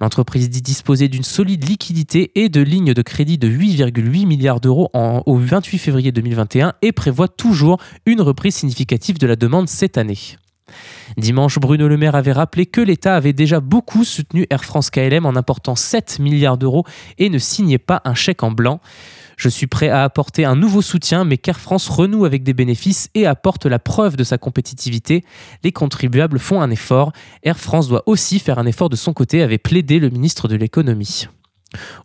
L'entreprise 0.00 0.50
dit 0.50 0.62
disposer 0.62 1.08
d'une 1.08 1.22
solide 1.22 1.68
liquidité 1.68 2.32
et 2.34 2.48
de 2.48 2.60
lignes 2.60 2.94
de 2.94 3.02
crédit 3.02 3.38
de 3.38 3.48
8,8 3.48 4.26
milliards 4.26 4.60
d'euros 4.60 4.90
au 4.94 5.36
28 5.36 5.78
février 5.78 6.12
2021 6.12 6.74
et 6.82 6.92
prévoit 6.92 7.28
toujours 7.28 7.78
une 8.06 8.20
reprise 8.20 8.56
significative 8.56 9.18
de 9.18 9.26
la 9.26 9.36
demande 9.36 9.68
cette 9.68 9.98
année. 9.98 10.18
Dimanche, 11.16 11.58
Bruno 11.58 11.88
Le 11.88 11.96
Maire 11.96 12.14
avait 12.14 12.32
rappelé 12.32 12.66
que 12.66 12.80
l'État 12.80 13.14
avait 13.16 13.32
déjà 13.32 13.60
beaucoup 13.60 14.04
soutenu 14.04 14.46
Air 14.50 14.64
France 14.64 14.90
KLM 14.90 15.26
en 15.26 15.36
apportant 15.36 15.76
7 15.76 16.18
milliards 16.18 16.58
d'euros 16.58 16.84
et 17.18 17.28
ne 17.28 17.38
signait 17.38 17.78
pas 17.78 18.00
un 18.04 18.14
chèque 18.14 18.42
en 18.42 18.50
blanc. 18.50 18.80
Je 19.36 19.48
suis 19.48 19.66
prêt 19.66 19.88
à 19.88 20.04
apporter 20.04 20.44
un 20.44 20.56
nouveau 20.56 20.82
soutien, 20.82 21.24
mais 21.24 21.38
qu'Air 21.38 21.60
France 21.60 21.88
renoue 21.88 22.24
avec 22.24 22.42
des 22.42 22.54
bénéfices 22.54 23.10
et 23.14 23.26
apporte 23.26 23.66
la 23.66 23.78
preuve 23.78 24.16
de 24.16 24.24
sa 24.24 24.38
compétitivité. 24.38 25.24
Les 25.62 25.72
contribuables 25.72 26.38
font 26.38 26.60
un 26.60 26.70
effort. 26.70 27.12
Air 27.42 27.58
France 27.58 27.88
doit 27.88 28.02
aussi 28.06 28.38
faire 28.38 28.58
un 28.58 28.66
effort 28.66 28.88
de 28.88 28.96
son 28.96 29.12
côté, 29.12 29.42
avait 29.42 29.58
plaidé 29.58 29.98
le 29.98 30.10
ministre 30.10 30.48
de 30.48 30.56
l'économie. 30.56 31.28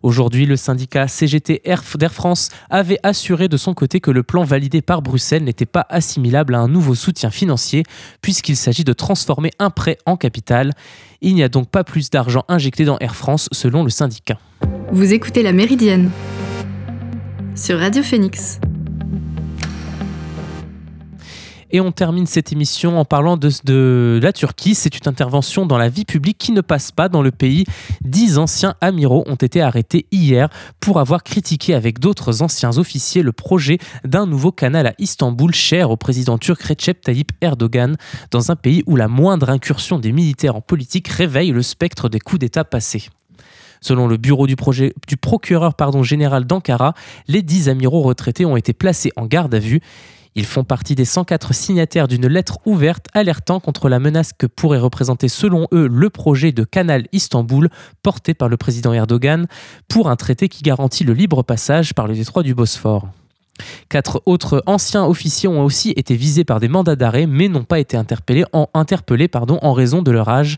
Aujourd'hui, 0.02 0.46
le 0.46 0.56
syndicat 0.56 1.08
CGT 1.08 1.62
d'Air 1.96 2.12
France 2.12 2.48
avait 2.70 2.98
assuré 3.02 3.48
de 3.48 3.56
son 3.56 3.74
côté 3.74 4.00
que 4.00 4.10
le 4.10 4.22
plan 4.22 4.44
validé 4.44 4.82
par 4.82 5.02
Bruxelles 5.02 5.44
n'était 5.44 5.66
pas 5.66 5.86
assimilable 5.88 6.54
à 6.54 6.58
un 6.58 6.68
nouveau 6.68 6.94
soutien 6.94 7.30
financier, 7.30 7.84
puisqu'il 8.22 8.56
s'agit 8.56 8.84
de 8.84 8.92
transformer 8.92 9.50
un 9.58 9.70
prêt 9.70 9.98
en 10.06 10.16
capital. 10.16 10.72
Il 11.20 11.34
n'y 11.34 11.42
a 11.42 11.48
donc 11.48 11.68
pas 11.68 11.84
plus 11.84 12.10
d'argent 12.10 12.44
injecté 12.48 12.84
dans 12.84 12.98
Air 12.98 13.14
France, 13.14 13.48
selon 13.52 13.84
le 13.84 13.90
syndicat. 13.90 14.38
Vous 14.92 15.12
écoutez 15.12 15.42
la 15.42 15.52
Méridienne 15.52 16.10
sur 17.54 17.78
Radio 17.78 18.02
Phoenix. 18.02 18.60
Et 21.72 21.80
on 21.80 21.92
termine 21.92 22.26
cette 22.26 22.52
émission 22.52 22.98
en 22.98 23.04
parlant 23.04 23.36
de, 23.36 24.18
la 24.20 24.32
Turquie. 24.32 24.74
C'est 24.74 24.98
une 24.98 25.08
intervention 25.08 25.66
dans 25.66 25.78
la 25.78 25.88
vie 25.88 26.04
publique 26.04 26.38
qui 26.38 26.52
ne 26.52 26.60
passe 26.60 26.90
pas 26.90 27.08
dans 27.08 27.22
le 27.22 27.30
pays. 27.30 27.64
Dix 28.02 28.38
anciens 28.38 28.74
amiraux 28.80 29.24
ont 29.26 29.36
été 29.36 29.60
arrêtés 29.60 30.06
hier 30.10 30.48
pour 30.80 30.98
avoir 30.98 31.22
critiqué 31.22 31.74
avec 31.74 32.00
d'autres 32.00 32.42
anciens 32.42 32.76
officiers 32.78 33.22
le 33.22 33.32
projet 33.32 33.78
d'un 34.04 34.26
nouveau 34.26 34.50
canal 34.50 34.88
à 34.88 34.94
Istanbul, 34.98 35.54
cher 35.54 35.90
au 35.90 35.96
président 35.96 36.38
turc 36.38 36.60
Recep 36.62 37.00
Tayyip 37.00 37.30
Erdogan, 37.40 37.96
dans 38.32 38.50
un 38.50 38.56
pays 38.56 38.82
où 38.86 38.96
la 38.96 39.06
moindre 39.06 39.50
incursion 39.50 39.98
des 39.98 40.12
militaires 40.12 40.56
en 40.56 40.60
politique 40.60 41.08
réveille 41.08 41.52
le 41.52 41.62
spectre 41.62 42.08
des 42.08 42.18
coups 42.18 42.40
d'État 42.40 42.64
passés. 42.64 43.10
Selon 43.80 44.06
le 44.06 44.16
bureau 44.16 44.46
du, 44.46 44.56
procureur 44.56 45.74
général 46.02 46.44
d'Ankara, 46.44 46.94
les 47.28 47.42
10 47.42 47.68
amiraux 47.68 48.02
retraités 48.02 48.44
ont 48.44 48.56
été 48.56 48.72
placés 48.72 49.10
en 49.16 49.26
garde 49.26 49.54
à 49.54 49.58
vue. 49.58 49.80
Ils 50.36 50.46
font 50.46 50.62
partie 50.62 50.94
des 50.94 51.04
104 51.04 51.52
signataires 51.52 52.06
d'une 52.06 52.28
lettre 52.28 52.58
ouverte 52.64 53.06
alertant 53.14 53.58
contre 53.58 53.88
la 53.88 53.98
menace 53.98 54.32
que 54.32 54.46
pourrait 54.46 54.78
représenter 54.78 55.28
selon 55.28 55.66
eux 55.72 55.88
le 55.88 56.08
projet 56.08 56.52
de 56.52 56.62
canal 56.62 57.06
Istanbul 57.12 57.68
porté 58.02 58.34
par 58.34 58.48
le 58.48 58.56
président 58.56 58.92
Erdogan 58.92 59.46
pour 59.88 60.08
un 60.08 60.16
traité 60.16 60.48
qui 60.48 60.62
garantit 60.62 61.02
le 61.02 61.14
libre 61.14 61.42
passage 61.42 61.94
par 61.94 62.06
le 62.06 62.14
détroit 62.14 62.44
du 62.44 62.54
Bosphore. 62.54 63.08
Quatre 63.88 64.22
autres 64.26 64.62
anciens 64.66 65.04
officiers 65.04 65.48
ont 65.48 65.64
aussi 65.64 65.90
été 65.96 66.16
visés 66.16 66.44
par 66.44 66.60
des 66.60 66.68
mandats 66.68 66.96
d'arrêt 66.96 67.26
mais 67.26 67.48
n'ont 67.48 67.64
pas 67.64 67.80
été 67.80 67.96
interpellés, 67.96 68.44
en, 68.52 68.68
raison 69.72 70.02
de 70.02 70.10
leur 70.10 70.28
âge. 70.28 70.56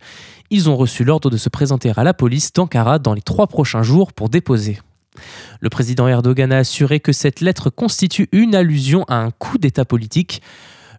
Ils 0.51 0.69
ont 0.69 0.77
reçu 0.77 1.05
l'ordre 1.05 1.31
de 1.31 1.37
se 1.37 1.49
présenter 1.49 1.93
à 1.97 2.05
la 2.05 2.15
police 2.15 2.53
d'Ankara 2.53 2.99
dans 2.99 3.15
les 3.15 3.23
trois 3.23 3.47
prochains 3.47 3.83
jours 3.83 4.13
pour 4.13 4.29
déposer. 4.29 4.79
Le 5.61 5.69
président 5.69 6.09
Erdogan 6.09 6.53
a 6.53 6.59
assuré 6.59 7.01
que 7.01 7.13
cette 7.13 7.41
lettre 7.41 7.71
constitue 7.71 8.29
une 8.33 8.55
allusion 8.55 9.05
à 9.09 9.17
un 9.17 9.31
coup 9.31 9.59
d'État 9.59 9.85
politique. 9.85 10.43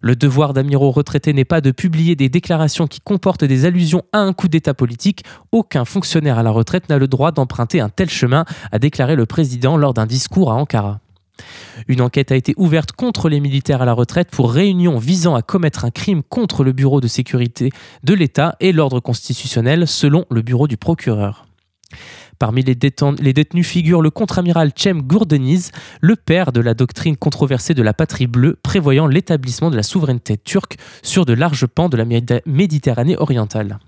Le 0.04 0.16
devoir 0.16 0.52
d'amiraux 0.52 0.90
retraités 0.90 1.32
n'est 1.32 1.46
pas 1.46 1.62
de 1.62 1.70
publier 1.70 2.14
des 2.14 2.28
déclarations 2.28 2.86
qui 2.86 3.00
comportent 3.00 3.44
des 3.44 3.64
allusions 3.64 4.02
à 4.12 4.18
un 4.18 4.34
coup 4.34 4.48
d'État 4.48 4.74
politique. 4.74 5.24
Aucun 5.50 5.86
fonctionnaire 5.86 6.38
à 6.38 6.42
la 6.42 6.50
retraite 6.50 6.90
n'a 6.90 6.98
le 6.98 7.08
droit 7.08 7.32
d'emprunter 7.32 7.80
un 7.80 7.88
tel 7.88 8.10
chemin, 8.10 8.44
a 8.70 8.78
déclaré 8.78 9.16
le 9.16 9.24
président 9.24 9.78
lors 9.78 9.94
d'un 9.94 10.04
discours 10.04 10.52
à 10.52 10.56
Ankara. 10.56 11.00
Une 11.88 12.00
enquête 12.00 12.32
a 12.32 12.36
été 12.36 12.54
ouverte 12.56 12.92
contre 12.92 13.28
les 13.28 13.40
militaires 13.40 13.82
à 13.82 13.84
la 13.84 13.92
retraite 13.92 14.30
pour 14.30 14.52
réunion 14.52 14.98
visant 14.98 15.34
à 15.34 15.42
commettre 15.42 15.84
un 15.84 15.90
crime 15.90 16.22
contre 16.22 16.64
le 16.64 16.72
bureau 16.72 17.00
de 17.00 17.08
sécurité 17.08 17.70
de 18.02 18.14
l'État 18.14 18.56
et 18.60 18.72
l'ordre 18.72 19.00
constitutionnel, 19.00 19.88
selon 19.88 20.24
le 20.30 20.42
bureau 20.42 20.68
du 20.68 20.76
procureur. 20.76 21.46
Parmi 22.38 22.62
les, 22.62 22.74
détenus 22.74 23.66
figure 23.66 24.02
le 24.02 24.10
contre-amiral 24.10 24.72
Cem 24.74 25.02
Gourdeniz, 25.02 25.70
le 26.00 26.16
père 26.16 26.52
de 26.52 26.60
la 26.60 26.74
doctrine 26.74 27.16
controversée 27.16 27.74
de 27.74 27.82
la 27.82 27.94
patrie 27.94 28.26
bleue, 28.26 28.58
prévoyant 28.62 29.06
l'établissement 29.06 29.70
de 29.70 29.76
la 29.76 29.82
souveraineté 29.82 30.36
turque 30.36 30.76
sur 31.02 31.26
de 31.26 31.32
larges 31.32 31.66
pans 31.66 31.88
de 31.88 31.96
la 31.96 32.04
Méditerranée 32.46 33.16
orientale. 33.16 33.78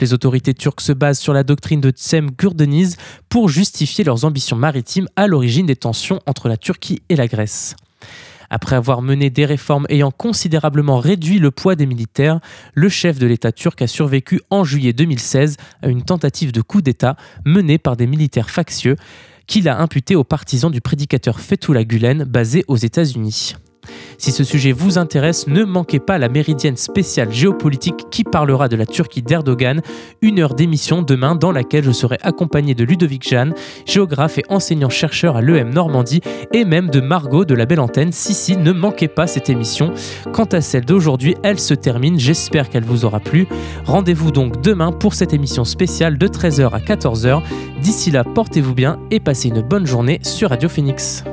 Les 0.00 0.12
autorités 0.12 0.54
turques 0.54 0.80
se 0.80 0.92
basent 0.92 1.18
sur 1.18 1.32
la 1.32 1.44
doctrine 1.44 1.80
de 1.80 1.90
Tsem 1.90 2.30
Gurdeniz 2.30 2.96
pour 3.28 3.48
justifier 3.48 4.04
leurs 4.04 4.24
ambitions 4.24 4.56
maritimes 4.56 5.08
à 5.16 5.26
l'origine 5.26 5.66
des 5.66 5.76
tensions 5.76 6.20
entre 6.26 6.48
la 6.48 6.56
Turquie 6.56 7.02
et 7.08 7.16
la 7.16 7.28
Grèce. 7.28 7.76
Après 8.50 8.76
avoir 8.76 9.00
mené 9.00 9.30
des 9.30 9.46
réformes 9.46 9.86
ayant 9.88 10.10
considérablement 10.10 10.98
réduit 10.98 11.38
le 11.38 11.50
poids 11.50 11.74
des 11.74 11.86
militaires, 11.86 12.38
le 12.74 12.90
chef 12.90 13.18
de 13.18 13.26
l'État 13.26 13.50
turc 13.50 13.80
a 13.80 13.86
survécu 13.86 14.42
en 14.50 14.62
juillet 14.62 14.92
2016 14.92 15.56
à 15.80 15.88
une 15.88 16.02
tentative 16.02 16.52
de 16.52 16.60
coup 16.60 16.82
d'État 16.82 17.16
menée 17.46 17.78
par 17.78 17.96
des 17.96 18.06
militaires 18.06 18.50
factieux 18.50 18.96
qu'il 19.46 19.68
a 19.68 19.80
imputé 19.80 20.16
aux 20.16 20.24
partisans 20.24 20.70
du 20.70 20.82
prédicateur 20.82 21.40
Fethullah 21.40 21.84
Gulen 21.84 22.24
basé 22.24 22.64
aux 22.68 22.76
États-Unis. 22.76 23.54
Si 24.18 24.30
ce 24.30 24.44
sujet 24.44 24.72
vous 24.72 24.98
intéresse, 24.98 25.46
ne 25.48 25.64
manquez 25.64 25.98
pas 25.98 26.18
la 26.18 26.28
méridienne 26.28 26.76
spéciale 26.76 27.32
géopolitique 27.32 28.08
qui 28.10 28.22
parlera 28.22 28.68
de 28.68 28.76
la 28.76 28.86
Turquie 28.86 29.22
d'Erdogan, 29.22 29.82
une 30.20 30.38
heure 30.38 30.54
d'émission 30.54 31.02
demain 31.02 31.34
dans 31.34 31.50
laquelle 31.50 31.82
je 31.84 31.90
serai 31.90 32.18
accompagné 32.22 32.74
de 32.74 32.84
Ludovic 32.84 33.28
Jeanne, 33.28 33.54
géographe 33.84 34.38
et 34.38 34.44
enseignant-chercheur 34.48 35.36
à 35.36 35.42
l'EM 35.42 35.70
Normandie, 35.70 36.20
et 36.52 36.64
même 36.64 36.88
de 36.88 37.00
Margot 37.00 37.44
de 37.44 37.54
la 37.54 37.66
Belle 37.66 37.80
Antenne. 37.80 38.12
Si, 38.12 38.34
si, 38.34 38.56
ne 38.56 38.72
manquez 38.72 39.08
pas 39.08 39.26
cette 39.26 39.50
émission. 39.50 39.92
Quant 40.32 40.44
à 40.44 40.60
celle 40.60 40.84
d'aujourd'hui, 40.84 41.34
elle 41.42 41.58
se 41.58 41.74
termine, 41.74 42.18
j'espère 42.18 42.68
qu'elle 42.68 42.84
vous 42.84 43.04
aura 43.04 43.18
plu. 43.18 43.48
Rendez-vous 43.84 44.30
donc 44.30 44.62
demain 44.62 44.92
pour 44.92 45.14
cette 45.14 45.34
émission 45.34 45.64
spéciale 45.64 46.16
de 46.16 46.28
13h 46.28 46.70
à 46.70 46.78
14h. 46.78 47.42
D'ici 47.80 48.10
là, 48.12 48.22
portez-vous 48.22 48.74
bien 48.74 49.00
et 49.10 49.18
passez 49.18 49.48
une 49.48 49.62
bonne 49.62 49.86
journée 49.86 50.20
sur 50.22 50.50
Radio 50.50 50.68
Phoenix. 50.68 51.24